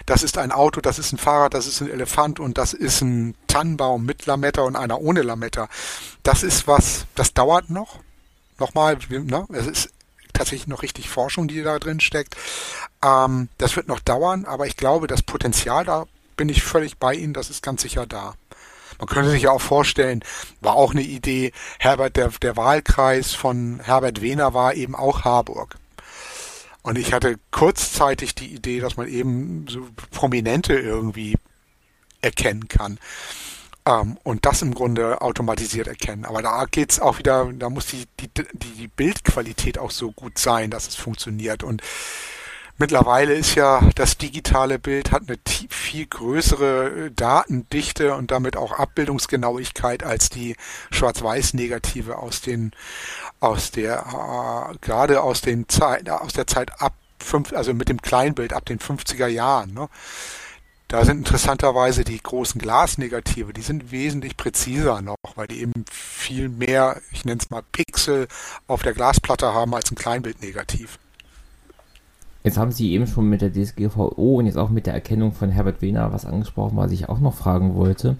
[0.05, 3.01] das ist ein Auto, das ist ein Fahrrad, das ist ein Elefant und das ist
[3.01, 5.67] ein Tannenbaum mit Lametta und einer ohne Lametta.
[6.23, 7.99] Das ist was, das dauert noch.
[8.59, 9.47] Nochmal, ne?
[9.53, 9.89] es ist
[10.33, 12.35] tatsächlich noch richtig Forschung, die da drin steckt.
[13.03, 16.05] Ähm, das wird noch dauern, aber ich glaube, das Potenzial, da
[16.37, 18.35] bin ich völlig bei Ihnen, das ist ganz sicher da.
[19.01, 20.23] Man könnte sich auch vorstellen,
[20.61, 25.75] war auch eine Idee, Herbert, der, der Wahlkreis von Herbert Wehner war eben auch Harburg.
[26.83, 31.35] Und ich hatte kurzzeitig die Idee, dass man eben so Prominente irgendwie
[32.21, 32.99] erkennen kann.
[33.87, 36.25] Ähm, und das im Grunde automatisiert erkennen.
[36.25, 40.69] Aber da geht's auch wieder, da muss die, die, die Bildqualität auch so gut sein,
[40.69, 41.63] dass es funktioniert.
[41.63, 41.81] Und
[42.81, 45.37] Mittlerweile ist ja das digitale Bild hat eine
[45.69, 50.55] viel größere äh, Datendichte und damit auch Abbildungsgenauigkeit als die
[50.89, 52.71] Schwarz-Weiß-Negative aus den
[53.39, 58.01] aus der äh, gerade aus den Zeit aus der Zeit ab fünf, also mit dem
[58.01, 59.75] Kleinbild ab den 50er Jahren.
[59.75, 59.87] Ne?
[60.87, 66.49] Da sind interessanterweise die großen Glasnegative, die sind wesentlich präziser noch, weil die eben viel
[66.49, 68.27] mehr, ich nenne es mal Pixel
[68.65, 70.97] auf der Glasplatte haben als ein Kleinbildnegativ.
[72.43, 75.49] Jetzt haben Sie eben schon mit der DSGVO und jetzt auch mit der Erkennung von
[75.49, 78.17] Herbert Wehner was angesprochen, was ich auch noch fragen wollte.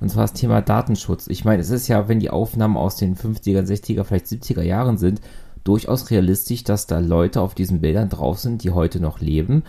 [0.00, 1.26] Und zwar das Thema Datenschutz.
[1.26, 4.96] Ich meine, es ist ja, wenn die Aufnahmen aus den 50er, 60er, vielleicht 70er Jahren
[4.96, 5.20] sind,
[5.64, 9.64] durchaus realistisch, dass da Leute auf diesen Bildern drauf sind, die heute noch leben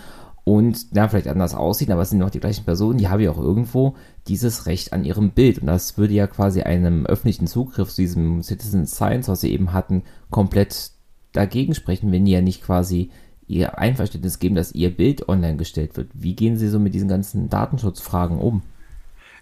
[0.46, 3.32] und na, vielleicht anders aussehen, aber es sind noch die gleichen Personen, die haben ja
[3.32, 3.96] auch irgendwo
[4.28, 5.58] dieses Recht an ihrem Bild.
[5.58, 9.74] Und das würde ja quasi einem öffentlichen Zugriff zu diesem Citizen Science, was sie eben
[9.74, 10.92] hatten, komplett
[11.32, 13.10] dagegen sprechen, wenn die ja nicht quasi
[13.48, 16.10] ihr Einverständnis geben, dass ihr Bild online gestellt wird.
[16.14, 18.62] Wie gehen Sie so mit diesen ganzen Datenschutzfragen um?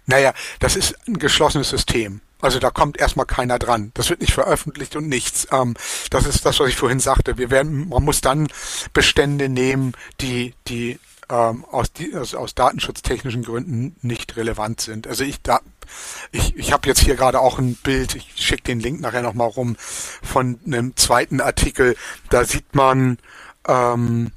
[0.06, 2.20] Naja, das ist ein geschlossenes System.
[2.40, 3.90] Also da kommt erstmal keiner dran.
[3.94, 5.48] Das wird nicht veröffentlicht und nichts.
[5.50, 5.74] Ähm,
[6.10, 7.38] das ist das, was ich vorhin sagte.
[7.38, 8.48] Wir werden, man muss dann
[8.92, 10.98] Bestände nehmen, die, die
[11.30, 15.06] ähm, aus, die, also aus datenschutztechnischen Gründen nicht relevant sind.
[15.06, 15.60] Also ich da,
[16.32, 19.48] ich, ich habe jetzt hier gerade auch ein Bild, ich schicke den Link nachher nochmal
[19.48, 21.96] rum, von einem zweiten Artikel.
[22.28, 23.18] Da sieht man
[23.66, 24.32] ähm,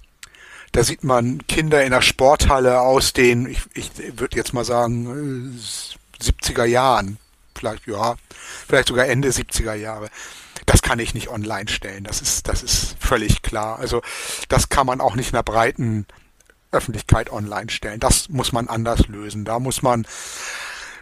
[0.72, 5.60] da sieht man Kinder in der Sporthalle aus den, ich, ich würde jetzt mal sagen,
[6.22, 7.18] 70er äh, Jahren.
[7.56, 8.16] Vielleicht, ja,
[8.68, 10.10] vielleicht sogar Ende 70er Jahre.
[10.68, 12.04] Das kann ich nicht online stellen.
[12.04, 13.80] Das ist, das ist völlig klar.
[13.80, 14.02] Also,
[14.50, 16.06] das kann man auch nicht in der breiten
[16.72, 18.00] Öffentlichkeit online stellen.
[18.00, 19.46] Das muss man anders lösen.
[19.46, 20.06] Da muss man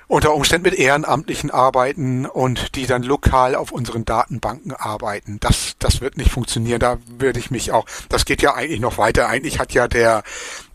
[0.07, 5.39] unter Umständen mit Ehrenamtlichen arbeiten und die dann lokal auf unseren Datenbanken arbeiten.
[5.39, 6.79] Das, das wird nicht funktionieren.
[6.79, 9.27] Da würde ich mich auch, das geht ja eigentlich noch weiter.
[9.27, 10.23] Eigentlich hat ja der,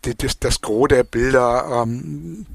[0.02, 2.46] das, das Gros der Bilder, ähm,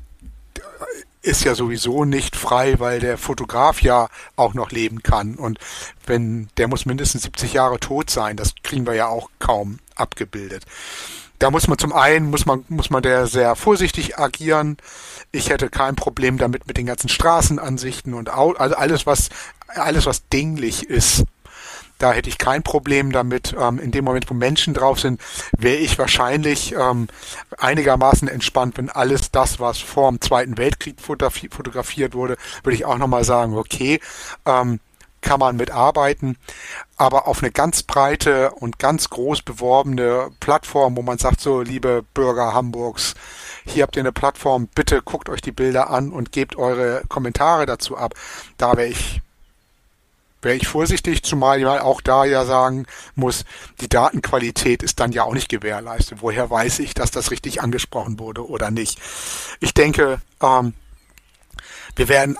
[1.25, 5.35] ist ja sowieso nicht frei, weil der Fotograf ja auch noch leben kann.
[5.35, 5.57] Und
[6.05, 8.37] wenn, der muss mindestens 70 Jahre tot sein.
[8.37, 10.65] Das kriegen wir ja auch kaum abgebildet.
[11.39, 14.77] Da muss man zum einen, muss man, muss man der sehr vorsichtig agieren.
[15.31, 19.29] Ich hätte kein Problem damit mit den ganzen Straßenansichten und also alles, was,
[19.67, 21.25] alles, was dinglich ist.
[21.97, 23.55] Da hätte ich kein Problem damit.
[23.59, 25.21] Ähm, in dem Moment, wo Menschen drauf sind,
[25.57, 27.07] wäre ich wahrscheinlich ähm,
[27.57, 32.97] einigermaßen entspannt, wenn alles das, was vor dem Zweiten Weltkrieg fotografiert wurde, würde ich auch
[32.97, 34.01] nochmal sagen, okay,
[34.45, 34.79] ähm,
[35.25, 36.37] kann man mitarbeiten,
[36.97, 42.05] aber auf eine ganz breite und ganz groß beworbene Plattform, wo man sagt, so liebe
[42.13, 43.15] Bürger Hamburgs,
[43.65, 47.65] hier habt ihr eine Plattform, bitte guckt euch die Bilder an und gebt eure Kommentare
[47.65, 48.13] dazu ab.
[48.57, 49.21] Da wäre ich
[50.43, 53.45] wäre ich vorsichtig, zumal ich auch da ja sagen muss,
[53.81, 56.19] die Datenqualität ist dann ja auch nicht gewährleistet.
[56.21, 58.99] Woher weiß ich, dass das richtig angesprochen wurde oder nicht?
[59.59, 60.75] Ich denke, ähm,
[61.95, 62.37] wir werden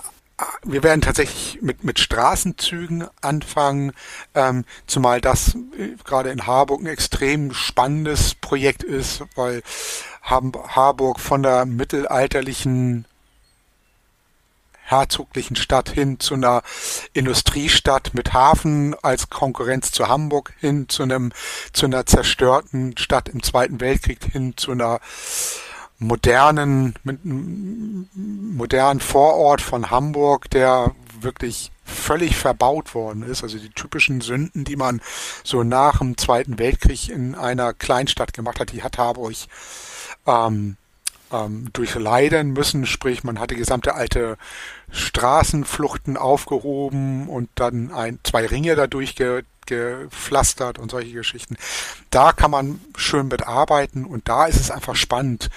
[0.64, 3.92] wir werden tatsächlich mit, mit Straßenzügen anfangen,
[4.34, 9.62] ähm, zumal das äh, gerade in Harburg ein extrem spannendes Projekt ist, weil
[10.22, 13.06] Harburg von der mittelalterlichen
[14.86, 16.62] herzoglichen Stadt hin zu einer
[17.12, 21.32] Industriestadt mit Hafen als Konkurrenz zu Hamburg hin zu einem
[21.72, 25.00] zu einer zerstörten Stadt im Zweiten Weltkrieg hin zu einer
[25.98, 33.42] modernen, mit modernen Vorort von Hamburg, der wirklich völlig verbaut worden ist.
[33.42, 35.00] Also die typischen Sünden, die man
[35.44, 39.34] so nach dem Zweiten Weltkrieg in einer Kleinstadt gemacht hat, die hat Harburg
[40.26, 40.76] ähm,
[41.32, 42.86] ähm, durchleiden müssen.
[42.86, 44.36] Sprich, man hat die gesamte alte
[44.90, 51.56] Straßenfluchten aufgehoben und dann ein, zwei Ringe dadurch ge, gepflastert und solche Geschichten.
[52.10, 55.50] Da kann man schön mit arbeiten und da ist es einfach spannend.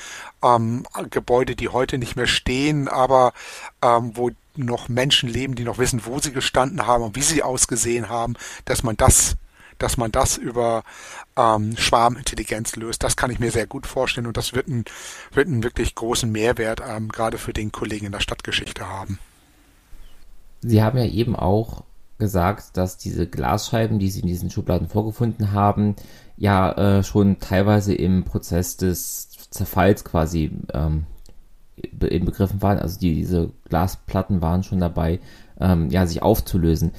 [0.43, 3.33] Ähm, Gebäude, die heute nicht mehr stehen, aber
[3.81, 7.43] ähm, wo noch Menschen leben, die noch wissen, wo sie gestanden haben und wie sie
[7.43, 8.35] ausgesehen haben,
[8.65, 9.35] dass man das
[9.79, 10.83] dass man das über
[11.37, 13.01] ähm, Schwarmintelligenz löst.
[13.01, 14.85] Das kann ich mir sehr gut vorstellen und das wird, ein,
[15.31, 19.19] wird einen wirklich großen Mehrwert ähm, gerade für den Kollegen in der Stadtgeschichte haben.
[20.61, 21.85] Sie haben ja eben auch
[22.19, 25.95] gesagt, dass diese Glasscheiben, die Sie in diesen Schubladen vorgefunden haben,
[26.37, 31.05] ja äh, schon teilweise im Prozess des Zerfalls quasi ähm,
[31.75, 32.77] in Begriffen waren.
[32.79, 35.19] Also die, diese Glasplatten waren schon dabei,
[35.59, 36.91] ähm, ja, sich aufzulösen.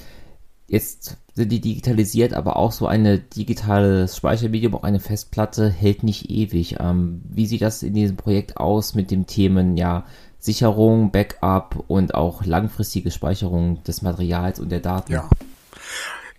[0.67, 6.29] Jetzt sind die digitalisiert, aber auch so eine digitales Speichermedium, auch eine Festplatte, hält nicht
[6.29, 6.77] ewig.
[6.79, 10.05] Ähm, wie sieht das in diesem Projekt aus mit den Themen, ja,
[10.41, 15.13] Sicherung, Backup und auch langfristige Speicherung des Materials und der Daten?
[15.13, 15.29] Ja,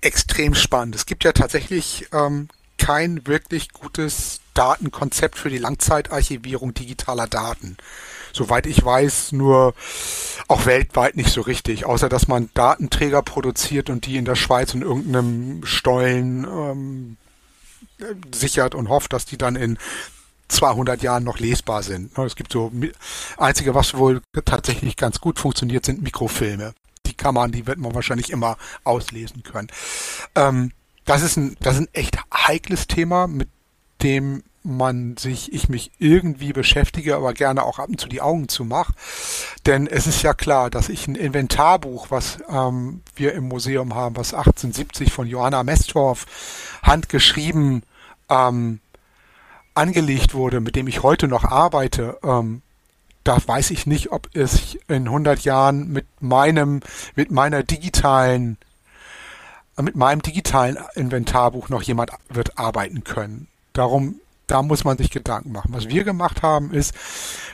[0.00, 0.96] extrem spannend.
[0.96, 2.48] Es gibt ja tatsächlich ähm,
[2.78, 7.76] kein wirklich gutes Datenkonzept für die Langzeitarchivierung digitaler Daten.
[8.32, 9.74] Soweit ich weiß, nur
[10.48, 14.74] auch weltweit nicht so richtig, außer dass man Datenträger produziert und die in der Schweiz
[14.74, 17.16] in irgendeinem Stollen ähm,
[18.34, 19.78] sichert und hofft, dass die dann in
[20.52, 22.16] 200 Jahren noch lesbar sind.
[22.18, 22.70] Es gibt so,
[23.36, 26.74] einzige, was wohl tatsächlich ganz gut funktioniert, sind Mikrofilme.
[27.06, 29.68] Die kann man, die wird man wahrscheinlich immer auslesen können.
[30.34, 30.72] Ähm,
[31.04, 33.48] das ist ein, das ist ein echt heikles Thema, mit
[34.02, 38.48] dem man sich, ich mich irgendwie beschäftige, aber gerne auch ab und zu die Augen
[38.48, 38.94] zu mache.
[39.66, 44.16] Denn es ist ja klar, dass ich ein Inventarbuch, was ähm, wir im Museum haben,
[44.16, 46.26] was 1870 von Johanna Mestorf
[46.82, 47.82] handgeschrieben
[48.28, 48.80] ähm,
[49.74, 52.62] angelegt wurde, mit dem ich heute noch arbeite, ähm,
[53.24, 56.80] da weiß ich nicht, ob es in 100 Jahren mit meinem,
[57.14, 58.58] mit meiner digitalen,
[59.80, 63.46] mit meinem digitalen Inventarbuch noch jemand wird arbeiten können.
[63.72, 64.16] Darum,
[64.48, 65.72] da muss man sich Gedanken machen.
[65.72, 66.94] Was wir gemacht haben, ist,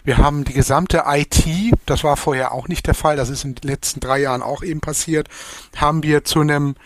[0.05, 1.45] wir haben die gesamte IT,
[1.87, 4.62] das war vorher auch nicht der Fall, das ist in den letzten drei Jahren auch
[4.62, 5.29] eben passiert,
[5.77, 6.77] haben wir zu einem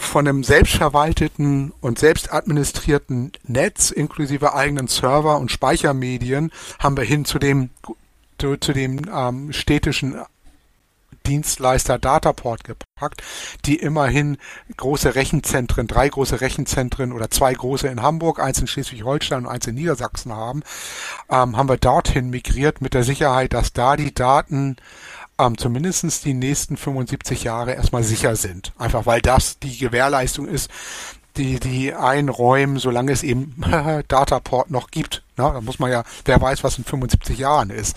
[0.00, 7.38] von einem selbstverwalteten und selbstadministrierten Netz inklusive eigenen Server und Speichermedien haben wir hin zu
[7.38, 7.70] dem
[8.38, 10.16] zu, zu dem ähm, städtischen
[11.26, 13.22] Dienstleister Dataport gepackt,
[13.66, 14.38] die immerhin
[14.76, 19.66] große Rechenzentren, drei große Rechenzentren oder zwei große in Hamburg, eins in Schleswig-Holstein und eins
[19.66, 20.62] in Niedersachsen haben,
[21.28, 24.76] ähm, haben wir dorthin migriert mit der Sicherheit, dass da die Daten
[25.40, 28.72] ähm, zumindest die nächsten 75 Jahre erstmal sicher sind.
[28.78, 30.70] Einfach weil das die Gewährleistung ist,
[31.36, 33.54] die, die einräumen, solange es eben
[34.08, 35.22] Dataport noch gibt.
[35.36, 37.96] Na, da muss man ja, wer weiß, was in 75 Jahren ist.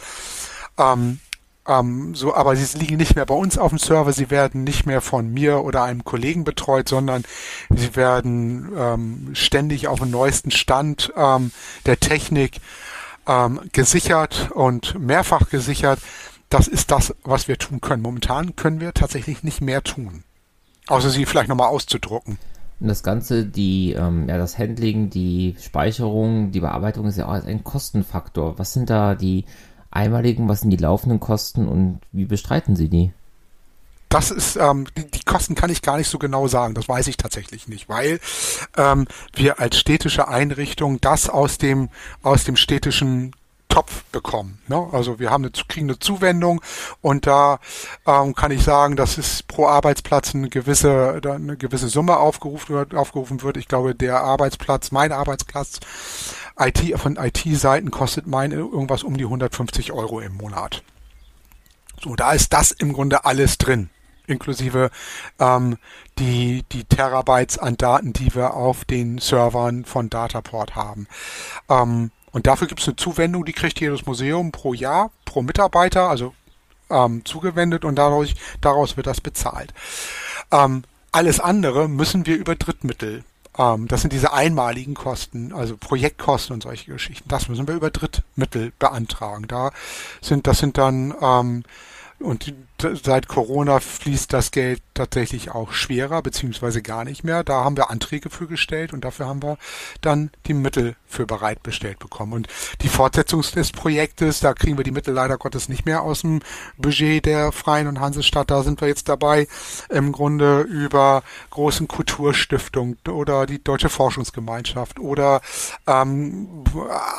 [0.78, 1.20] Ähm,
[1.68, 4.86] ähm, so, aber sie liegen nicht mehr bei uns auf dem Server, sie werden nicht
[4.86, 7.24] mehr von mir oder einem Kollegen betreut, sondern
[7.70, 11.52] sie werden ähm, ständig auf dem neuesten Stand ähm,
[11.86, 12.60] der Technik
[13.28, 16.00] ähm, gesichert und mehrfach gesichert,
[16.54, 18.04] das ist das, was wir tun können.
[18.04, 20.24] Momentan können wir tatsächlich nicht mehr tun.
[20.88, 22.38] Außer sie vielleicht nochmal auszudrucken.
[22.80, 27.44] Und das Ganze, die, ähm, ja, das Handling, die Speicherung, die Bearbeitung ist ja auch
[27.44, 28.60] ein Kostenfaktor.
[28.60, 29.46] Was sind da die
[29.90, 33.14] einmaligen, was sind die laufenden Kosten und wie bestreiten Sie die?
[34.10, 37.08] Das ist, ähm, die, die Kosten kann ich gar nicht so genau sagen, das weiß
[37.08, 38.20] ich tatsächlich nicht, weil
[38.78, 41.90] ähm, wir als städtische Einrichtung das aus dem,
[42.22, 43.32] aus dem städtischen
[43.74, 44.60] Topf bekommen.
[44.68, 44.88] Ne?
[44.92, 46.62] Also wir haben eine, kriegen eine Zuwendung
[47.02, 47.60] und da
[48.06, 52.94] ähm, kann ich sagen, dass es pro Arbeitsplatz eine gewisse, eine gewisse Summe aufgerufen wird,
[52.94, 53.58] aufgerufen wird.
[53.58, 55.80] Ich glaube, der Arbeitsplatz, mein Arbeitsplatz,
[56.60, 60.84] IT von IT-Seiten kostet mein irgendwas um die 150 Euro im Monat.
[62.00, 63.90] So, da ist das im Grunde alles drin
[64.26, 64.90] inklusive
[65.38, 65.78] ähm,
[66.18, 71.08] die, die Terabytes an Daten, die wir auf den Servern von Dataport haben.
[71.70, 76.10] Ähm, und dafür gibt es eine Zuwendung, die kriegt jedes Museum pro Jahr, pro Mitarbeiter,
[76.10, 76.34] also
[76.90, 79.74] ähm, zugewendet und dadurch, daraus wird das bezahlt.
[80.52, 83.24] Ähm, alles andere müssen wir über Drittmittel.
[83.58, 87.30] Ähm, das sind diese einmaligen Kosten, also Projektkosten und solche Geschichten.
[87.30, 89.48] Das müssen wir über Drittmittel beantragen.
[89.48, 89.72] Da
[90.22, 91.64] sind, das sind dann ähm,
[92.20, 92.54] und
[93.04, 97.44] seit Corona fließt das Geld tatsächlich auch schwerer, beziehungsweise gar nicht mehr.
[97.44, 99.58] Da haben wir Anträge für gestellt und dafür haben wir
[100.02, 102.34] dann die Mittel für bereitbestellt bekommen.
[102.34, 102.48] Und
[102.82, 106.42] die Fortsetzung des Projektes, da kriegen wir die Mittel leider Gottes nicht mehr aus dem
[106.78, 108.52] Budget der Freien und Hansestadt.
[108.52, 109.48] Da sind wir jetzt dabei,
[109.90, 115.42] im Grunde über großen Kulturstiftungen oder die Deutsche Forschungsgemeinschaft oder
[115.88, 116.64] ähm,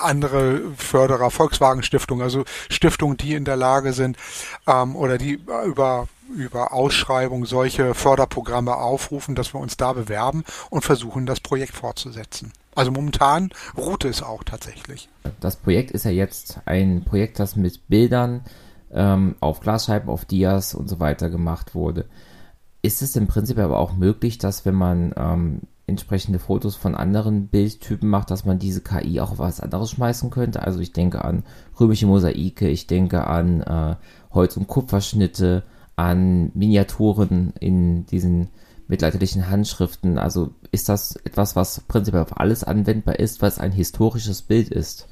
[0.03, 4.17] andere Förderer, Volkswagen Stiftung, also Stiftungen, die in der Lage sind,
[4.67, 10.85] ähm, oder die über über Ausschreibung solche Förderprogramme aufrufen, dass wir uns da bewerben und
[10.85, 12.53] versuchen, das Projekt fortzusetzen.
[12.75, 15.09] Also momentan ruht es auch tatsächlich.
[15.41, 18.43] Das Projekt ist ja jetzt ein Projekt, das mit Bildern
[18.93, 22.07] ähm, auf Glasscheiben, auf Dias und so weiter gemacht wurde.
[22.83, 27.49] Ist es im Prinzip aber auch möglich, dass wenn man ähm, entsprechende Fotos von anderen
[27.49, 30.63] Bildtypen macht, dass man diese KI auch auf was anderes schmeißen könnte?
[30.63, 31.45] Also ich denke an
[31.79, 33.97] römische Mosaike, ich denke an äh,
[34.33, 35.63] Holz- und Kupferschnitte,
[35.97, 38.49] an Miniaturen in diesen
[38.89, 40.19] mittelalterlichen Handschriften.
[40.19, 45.07] Also ist das etwas, was prinzipiell auf alles anwendbar ist, was ein historisches Bild ist?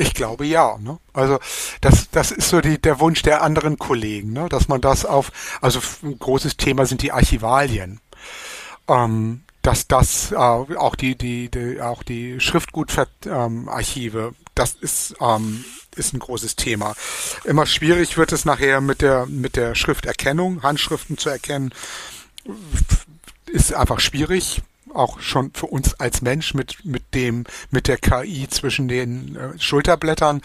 [0.00, 0.78] Ich glaube ja.
[0.78, 0.98] Ne?
[1.12, 1.38] Also
[1.80, 4.48] das, das ist so die, der Wunsch der anderen Kollegen, ne?
[4.48, 8.00] dass man das auf, also ein großes Thema sind die Archivalien.
[8.86, 15.64] Ähm, dass das äh, auch die, die, die auch die Schriftgutarchive, ähm, das ist ähm,
[15.98, 16.94] ist ein großes Thema.
[17.44, 21.72] Immer schwierig wird es nachher mit der, mit der Schrifterkennung, Handschriften zu erkennen,
[23.46, 24.62] ist einfach schwierig.
[24.94, 29.58] auch schon für uns als Mensch mit, mit dem, mit der KI zwischen den äh,
[29.58, 30.40] Schulterblättern.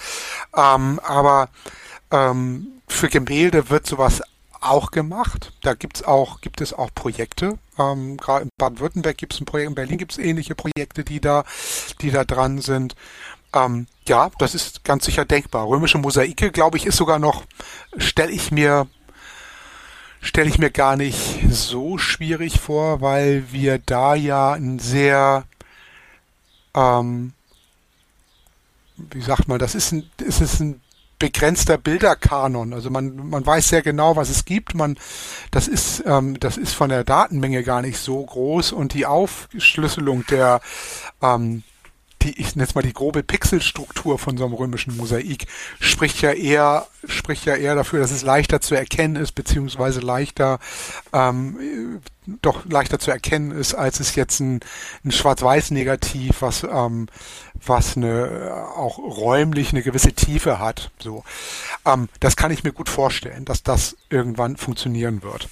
[0.55, 1.49] Ähm, aber
[2.11, 4.21] ähm, für Gemälde wird sowas
[4.63, 5.53] auch gemacht.
[5.61, 7.57] Da gibt's auch, gibt es auch Projekte.
[7.77, 11.19] Ähm, Gerade in Baden-Württemberg gibt es ein Projekt, in Berlin gibt es ähnliche Projekte, die
[11.19, 11.43] da,
[12.01, 12.95] die da dran sind.
[13.53, 15.67] Ähm, ja, das ist ganz sicher denkbar.
[15.67, 17.43] Römische Mosaike, glaube ich, ist sogar noch,
[17.97, 18.87] stelle ich mir,
[20.21, 25.43] stelle ich mir gar nicht so schwierig vor, weil wir da ja ein sehr,
[26.75, 27.33] ähm,
[28.97, 30.81] wie sagt man, das ist ein, ist es ein
[31.19, 32.73] begrenzter Bilderkanon.
[32.73, 34.73] Also man, man weiß sehr genau, was es gibt.
[34.75, 34.97] Man,
[35.51, 40.25] das ist, ähm, das ist von der Datenmenge gar nicht so groß und die Aufschlüsselung
[40.25, 40.59] der,
[41.21, 41.63] ähm,
[42.23, 45.47] die, ich nenne es mal die grobe Pixelstruktur von so einem römischen Mosaik,
[45.79, 50.59] spricht ja eher, spricht ja eher dafür, dass es leichter zu erkennen ist, beziehungsweise leichter,
[51.11, 52.01] ähm,
[52.41, 54.61] doch leichter zu erkennen ist, als es jetzt ein,
[55.03, 57.07] ein Schwarz-Weiß-Negativ, was, ähm,
[57.65, 60.91] was eine, auch räumlich eine gewisse Tiefe hat.
[60.99, 61.23] So,
[61.85, 65.49] ähm, das kann ich mir gut vorstellen, dass das irgendwann funktionieren wird.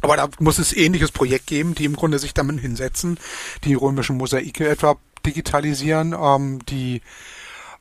[0.00, 3.18] Aber da muss es ähnliches Projekt geben, die im Grunde sich damit hinsetzen,
[3.64, 7.02] die römischen Mosaike etwa digitalisieren, ähm, die,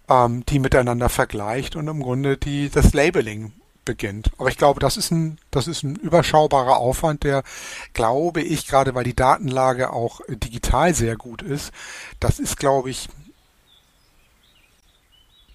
[0.10, 3.54] ähm, die miteinander vergleicht und im Grunde die, das Labeling
[3.86, 4.32] beginnt.
[4.38, 7.44] Aber ich glaube, das ist ein, das ist ein überschaubarer Aufwand, der,
[7.94, 11.72] glaube ich, gerade weil die Datenlage auch digital sehr gut ist,
[12.20, 13.10] das ist, glaube ich,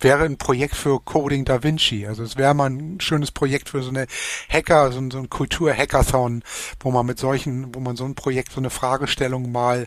[0.03, 2.07] wäre ein Projekt für Coding Da Vinci.
[2.07, 4.07] Also es wäre mal ein schönes Projekt für so eine
[4.49, 6.43] Hacker, so ein, so ein Kultur-Hackathon,
[6.80, 9.87] wo man mit solchen, wo man so ein Projekt, so eine Fragestellung mal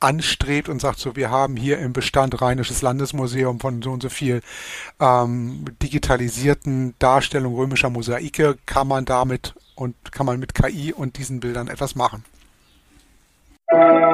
[0.00, 4.08] anstrebt und sagt so, wir haben hier im Bestand Rheinisches Landesmuseum von so und so
[4.08, 4.42] viel
[5.00, 11.40] ähm, digitalisierten Darstellungen römischer Mosaike, kann man damit und kann man mit KI und diesen
[11.40, 12.24] Bildern etwas machen.
[13.72, 14.06] Musik